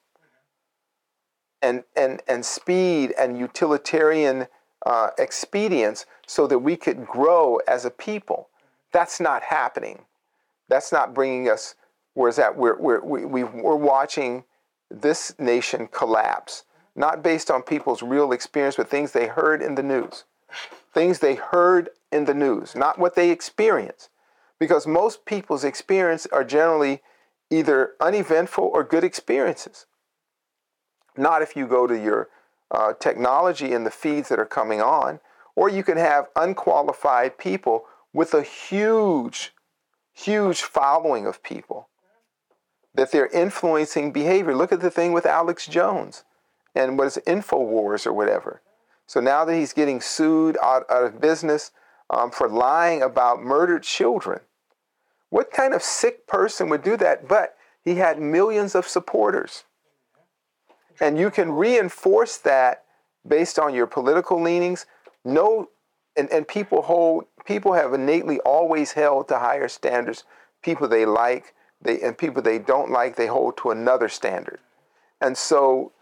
[1.60, 4.46] and, and, and speed and utilitarian
[4.84, 8.48] uh, expedience so that we could grow as a people.
[8.92, 10.04] That's not happening.
[10.68, 11.74] That's not bringing us
[12.14, 14.44] where's that we're, we're, we, we, we're watching
[14.90, 16.64] this nation collapse,
[16.94, 20.24] not based on people's real experience, but things they heard in the news.
[20.92, 24.10] Things they heard in the news, not what they experienced.
[24.58, 27.02] Because most people's experience are generally
[27.50, 29.86] either uneventful or good experiences.
[31.16, 32.28] Not if you go to your
[32.70, 35.20] uh, technology and the feeds that are coming on,
[35.54, 39.52] or you can have unqualified people with a huge,
[40.12, 41.88] huge following of people
[42.94, 44.54] that they're influencing behavior.
[44.54, 46.24] Look at the thing with Alex Jones
[46.74, 48.62] and what is it, InfoWars or whatever.
[49.06, 51.70] So now that he's getting sued out, out of business
[52.08, 54.40] um, for lying about murdered children,
[55.30, 57.28] what kind of sick person would do that?
[57.28, 59.64] But he had millions of supporters.
[61.00, 62.84] And you can reinforce that
[63.26, 64.86] based on your political leanings.
[65.24, 65.70] No,
[66.16, 70.24] and, and people hold, people have innately always held to higher standards.
[70.62, 74.60] People they like, they, and people they don't like, they hold to another standard.
[75.20, 75.92] And so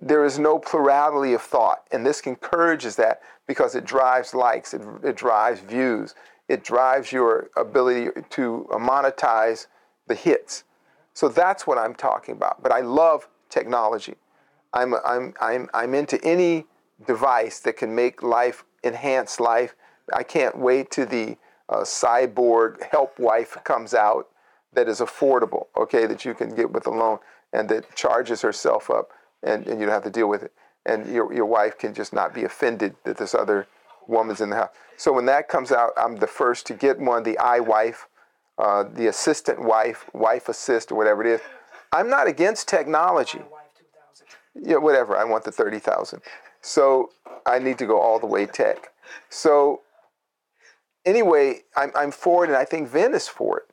[0.00, 1.84] there is no plurality of thought.
[1.90, 6.14] And this encourages that because it drives likes, it, it drives views,
[6.48, 9.66] it drives your ability to monetize
[10.06, 10.64] the hits.
[11.12, 12.62] So that's what I'm talking about.
[12.62, 14.14] But I love technology.
[14.72, 16.66] I'm, I'm, I'm, I'm into any
[17.06, 19.74] device that can make life, enhance life.
[20.14, 21.36] I can't wait till the
[21.68, 24.28] uh, cyborg help wife comes out
[24.72, 27.18] that is affordable, okay, that you can get with a loan
[27.52, 29.10] and that charges herself up
[29.42, 30.52] and, and you don't have to deal with it.
[30.86, 33.66] And your, your wife can just not be offended that this other
[34.06, 34.70] woman's in the house.
[34.96, 38.06] So when that comes out, I'm the first to get one, the iWife,
[38.58, 41.40] uh, the assistant wife, wife assist, or whatever it is.
[41.92, 43.40] I'm not against technology.
[44.54, 45.16] Yeah, whatever.
[45.16, 46.20] I want the 30,000.
[46.60, 47.10] So
[47.46, 48.92] I need to go all the way tech.
[49.28, 49.82] So
[51.04, 53.70] anyway, I'm, I'm for it, and I think Vin is for it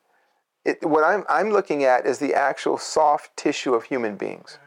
[0.68, 4.58] it, what I'm, I'm looking at is the actual soft tissue of human beings,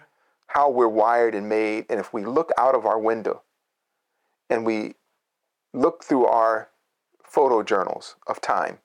[0.53, 1.85] how we're wired and made.
[1.89, 3.43] And if we look out of our window
[4.49, 4.95] and we
[5.73, 6.69] look through our
[7.23, 8.79] photo journals of time,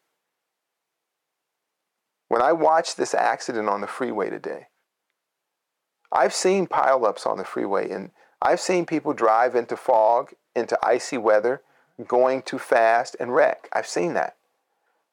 [2.29, 4.69] when I watched this accident on the freeway today,
[6.13, 8.11] I've seen pileups on the freeway and
[8.41, 11.63] I've seen people drive into fog, into icy weather,
[12.07, 13.69] going too fast and wreck.
[13.73, 14.37] I've seen that.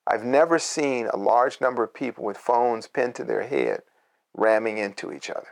[0.06, 3.82] I've never seen a large number of people with phones pinned to their head
[4.36, 5.48] ramming into each other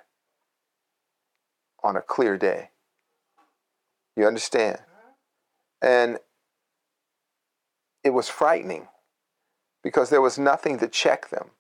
[1.84, 2.70] on a clear day.
[4.16, 4.80] You understand?
[5.82, 6.20] And
[8.04, 8.88] it was frightening
[9.84, 11.52] because there was nothing to check them,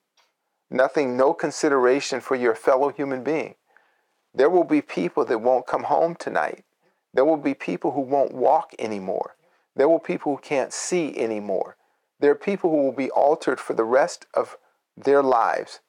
[0.69, 3.55] nothing, no consideration for your fellow human being.
[4.33, 6.63] There will be people that won't come home tonight.
[7.13, 9.35] There will be people who won't walk anymore.
[9.75, 11.75] There will be people who can't see anymore.
[12.19, 14.57] There are people who will be altered for the rest of
[14.95, 15.79] their lives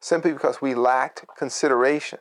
[0.00, 2.18] simply because we lacked consideration.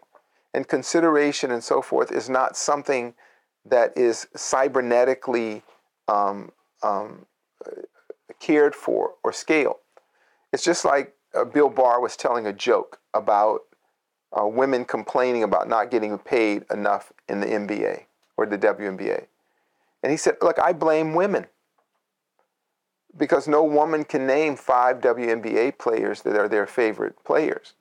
[0.57, 3.13] And consideration and so forth is not something
[3.63, 5.61] that is cybernetically
[6.07, 6.51] um,
[6.81, 7.27] um,
[8.39, 9.75] cared for or scaled.
[10.51, 13.65] It's just like uh, Bill Burr was telling a joke about
[14.33, 18.05] uh, women complaining about not getting paid enough in the NBA
[18.35, 19.27] or the WNBA.
[20.01, 21.45] And he said, Look, I blame women
[23.15, 27.75] because no woman can name five WNBA players that are their favorite players.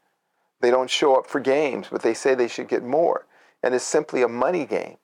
[0.60, 3.26] They don't show up for games, but they say they should get more.
[3.62, 4.96] And it's simply a money game.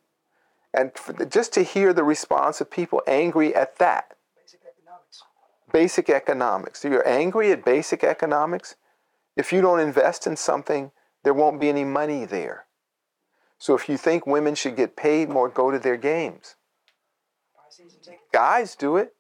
[0.74, 4.16] And the, just to hear the response of people angry at that.
[4.37, 5.23] Basic economics.
[5.73, 6.81] Basic economics.
[6.81, 8.77] So you're angry at basic economics?
[9.37, 10.93] If you don't invest in something,
[11.24, 12.66] there won't be any money there.
[13.59, 16.57] So if you think women should get paid more, go to their games.
[18.33, 19.15] Guys do it.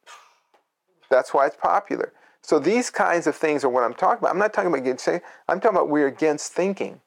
[1.10, 2.12] That's why it's popular.
[2.42, 4.30] So these kinds of things are what I'm talking about.
[4.30, 7.00] I'm not talking about against I'm talking about we're against thinking.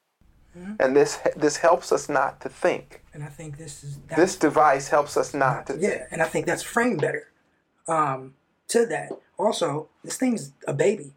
[0.58, 0.74] Mm-hmm.
[0.80, 3.02] And this this helps us not to think.
[3.14, 6.02] And I think this is this device helps us not to yeah, think.
[6.12, 7.28] and I think that's framed better.
[7.88, 8.34] Um,
[8.70, 9.12] to that.
[9.38, 11.14] Also, this thing's a baby.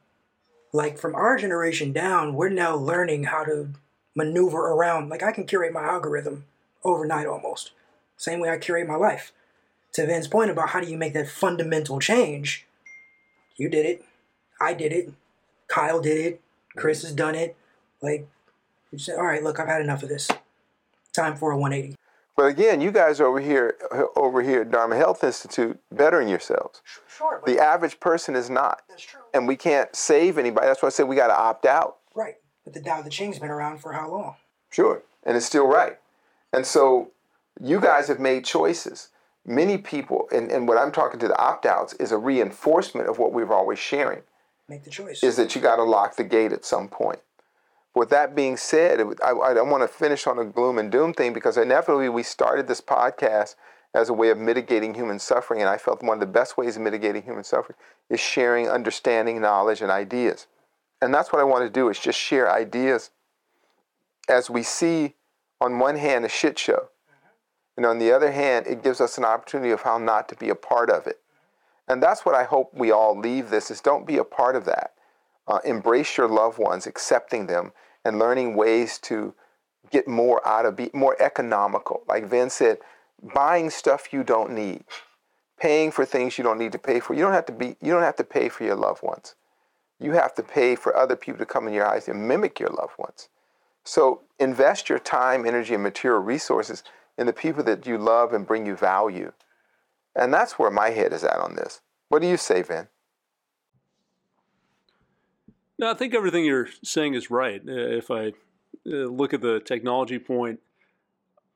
[0.73, 3.71] Like from our generation down, we're now learning how to
[4.15, 5.09] maneuver around.
[5.09, 6.45] Like I can curate my algorithm
[6.85, 7.73] overnight almost.
[8.17, 9.33] Same way I curate my life.
[9.93, 12.67] To Vin's point about how do you make that fundamental change,
[13.57, 14.05] you did it.
[14.61, 15.13] I did it.
[15.69, 16.41] Kyle did it.
[16.77, 17.57] Chris has done it.
[18.03, 18.29] Like,
[18.93, 20.29] you say, all right, look, I've had enough of this.
[21.13, 21.97] Time for a 180.
[22.37, 23.77] But again, you guys are over here,
[24.15, 26.83] over here at Dharma Health Institute, bettering yourselves.
[27.09, 27.43] Sure.
[27.45, 28.83] The average person is not.
[28.89, 29.23] That's true.
[29.35, 30.69] And we can't save anybody.
[30.69, 31.97] That's why I said we got to opt out.
[32.15, 32.37] Right.
[32.65, 34.37] But the Tao Te Ching's been around for how long?
[34.71, 35.03] Sure.
[35.25, 35.99] And it's still right.
[36.53, 37.11] And so
[37.61, 39.11] you guys have made choices
[39.49, 43.19] many people, and, and what I'm talking to the opt outs is a reinforcement of
[43.19, 44.21] what we are always sharing.
[44.69, 45.23] Make the choice.
[45.23, 47.21] is that you got to lock the gate at some point.
[47.95, 51.15] With that being said, I, I don't want to finish on a gloom and doom
[51.15, 53.57] thing because inevitably we started this podcast
[53.95, 56.77] as a way of mitigating human suffering, and I felt one of the best ways
[56.77, 57.77] of mitigating human suffering
[58.11, 60.47] is sharing understanding, knowledge, and ideas.
[61.01, 63.11] And that's what I want to do is just share ideas
[64.29, 65.15] as we see
[65.61, 67.29] on one hand a shit show, mm-hmm.
[67.79, 70.51] and on the other hand, it gives us an opportunity of how not to be
[70.51, 71.19] a part of it.
[71.89, 74.65] And that's what I hope we all leave this is don't be a part of
[74.67, 74.93] that.
[75.47, 77.73] Uh, embrace your loved ones, accepting them,
[78.05, 79.35] and learning ways to
[79.91, 82.03] get more out of be more economical.
[82.07, 82.79] Like Vin said,
[83.35, 84.85] buying stuff you don't need,
[85.59, 87.15] paying for things you don't need to pay for.
[87.15, 89.35] You don't have to be you don't have to pay for your loved ones.
[89.99, 92.71] You have to pay for other people to come in your eyes and mimic your
[92.71, 93.29] loved ones.
[93.85, 96.85] So invest your time, energy, and material resources
[97.17, 99.33] in the people that you love and bring you value.
[100.15, 101.81] And that's where my head is at on this.
[102.09, 102.89] What do you say, Vin?
[105.79, 107.61] No, I think everything you're saying is right.
[107.61, 108.33] Uh, if I
[108.87, 110.61] uh, look at the technology point,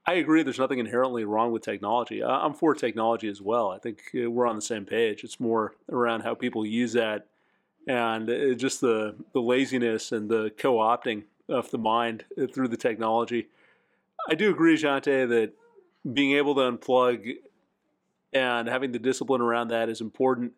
[0.07, 2.23] I agree there's nothing inherently wrong with technology.
[2.23, 3.70] I'm for technology as well.
[3.70, 5.24] I think uh, we're on the same page.
[5.24, 7.27] It's more around how people use that
[7.87, 12.69] and uh, just the, the laziness and the co opting of the mind uh, through
[12.69, 13.49] the technology.
[14.29, 15.53] I do agree, Jonte, that
[16.12, 17.37] being able to unplug
[18.32, 20.52] and having the discipline around that is important.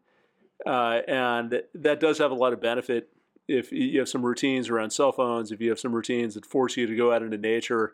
[0.64, 3.10] Uh, and that does have a lot of benefit
[3.48, 6.76] if you have some routines around cell phones, if you have some routines that force
[6.76, 7.92] you to go out into nature,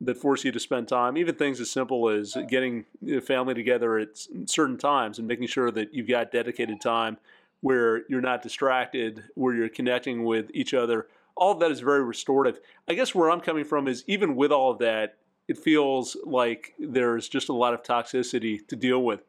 [0.00, 2.84] that force you to spend time, even things as simple as getting
[3.22, 4.08] family together at
[4.46, 7.16] certain times and making sure that you've got dedicated time
[7.60, 11.06] where you're not distracted, where you're connecting with each other.
[11.36, 12.60] All of that is very restorative.
[12.88, 15.16] I guess where I'm coming from is even with all of that,
[15.48, 19.22] it feels like there's just a lot of toxicity to deal with.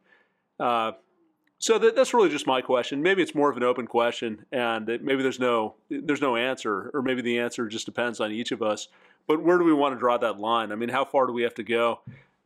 [0.59, 0.93] Uh,
[1.59, 3.01] so that, that's really just my question.
[3.01, 7.01] Maybe it's more of an open question, and maybe there's no there's no answer, or
[7.01, 8.89] maybe the answer just depends on each of us.
[9.27, 10.71] But where do we want to draw that line?
[10.71, 12.01] I mean, how far do we have to go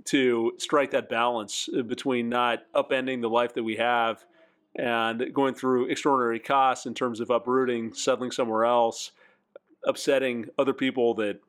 [0.05, 4.23] to strike that balance between not upending the life that we have
[4.75, 9.11] and going through extraordinary costs in terms of uprooting, settling somewhere else,
[9.85, 11.39] upsetting other people that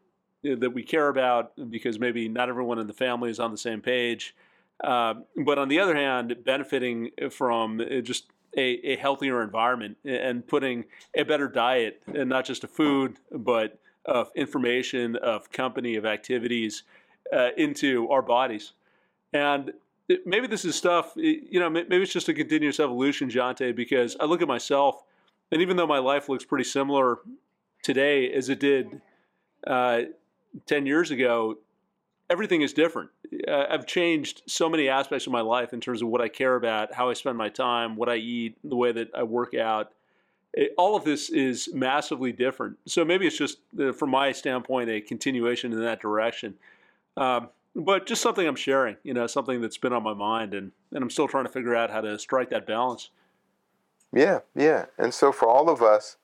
[0.43, 3.81] that we care about because maybe not everyone in the family is on the same
[3.81, 4.35] page
[4.83, 10.85] uh, but on the other hand, benefiting from just a, a, healthier environment and putting
[11.17, 16.85] a better diet, and not just of food, but of information, of company, of activities
[17.33, 18.73] uh, into our bodies.
[19.33, 19.73] And
[20.25, 24.25] maybe this is stuff, you know, maybe it's just a continuous evolution, Jonte, because I
[24.25, 25.03] look at myself,
[25.51, 27.19] and even though my life looks pretty similar
[27.83, 29.01] today as it did
[29.67, 30.03] uh,
[30.67, 31.59] 10 years ago,
[32.31, 33.11] everything is different.
[33.49, 36.95] I've changed so many aspects of my life in terms of what I care about,
[36.95, 39.93] how I spend my time, what I eat, the way that I work out.
[40.55, 42.79] It, all of this is massively different.
[42.87, 46.55] So maybe it's just, uh, from my standpoint, a continuation in that direction.
[47.17, 50.73] Um, but just something I'm sharing, you know, something that's been on my mind, and,
[50.93, 53.11] and I'm still trying to figure out how to strike that balance.
[54.13, 54.87] Yeah, yeah.
[54.97, 56.17] And so for all of us,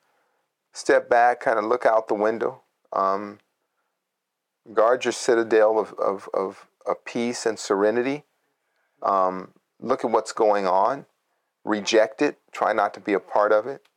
[0.73, 2.61] step back, kind of look out the window.
[2.91, 3.39] Um,
[4.73, 8.23] guard your citadel of, of, of, of peace and serenity.
[9.01, 11.05] Um, look at what's going on.
[11.63, 12.37] Reject it.
[12.51, 13.87] Try not to be a part of it.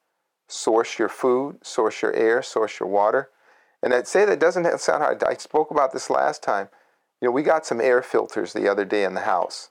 [0.48, 3.30] Source your food, source your air, source your water.
[3.82, 5.22] And I'd say that doesn't sound hard.
[5.22, 6.68] I spoke about this last time.
[7.20, 9.70] You know, we got some air filters the other day in the house.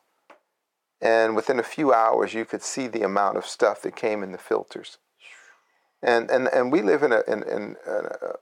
[1.01, 4.31] And within a few hours, you could see the amount of stuff that came in
[4.31, 4.97] the filters.
[6.01, 8.33] And, and, and we live in a, in, in a,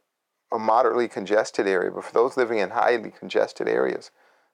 [0.55, 4.09] a moderately congested area, but for those living in highly congested areas,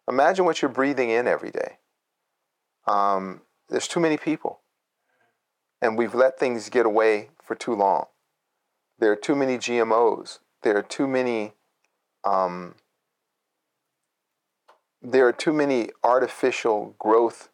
[0.09, 1.77] imagine what you're breathing in every day.
[2.87, 4.61] Um, there's too many people,
[5.81, 8.05] and we've let things get away for too long.
[8.99, 10.39] There are too many GMOs.
[10.63, 11.53] There are too many.
[12.23, 12.75] Um,
[15.01, 17.49] there are too many artificial growth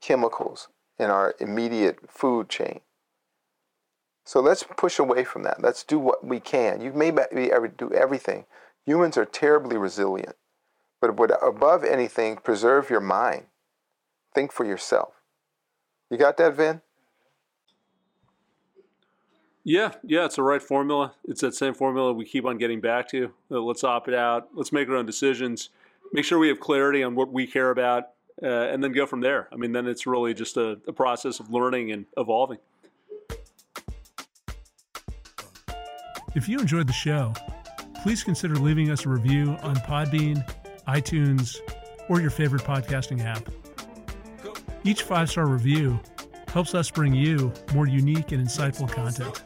[0.00, 2.80] chemicals in our immediate food chain.
[4.24, 5.62] So let's push away from that.
[5.62, 6.80] Let's do what we can.
[6.80, 8.46] You may be do everything.
[8.86, 10.36] Humans are terribly resilient.
[11.00, 11.10] But
[11.42, 13.44] above anything, preserve your mind.
[14.34, 15.20] Think for yourself.
[16.10, 16.80] You got that, Vin?
[19.62, 21.14] Yeah, yeah, it's the right formula.
[21.24, 23.32] It's that same formula we keep on getting back to.
[23.50, 24.48] Uh, let's opt it out.
[24.54, 25.70] Let's make our own decisions.
[26.12, 28.10] Make sure we have clarity on what we care about,
[28.42, 29.48] uh, and then go from there.
[29.52, 32.58] I mean, then it's really just a, a process of learning and evolving.
[36.34, 37.32] If you enjoyed the show,
[38.02, 40.44] please consider leaving us a review on Podbean,
[40.88, 41.58] iTunes,
[42.08, 43.48] or your favorite podcasting app.
[44.82, 45.98] Each five star review
[46.48, 49.42] helps us bring you more unique and insightful content.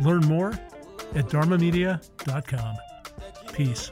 [0.00, 0.52] Learn more
[1.14, 2.76] at dharmamedia.com.
[3.52, 3.90] Peace.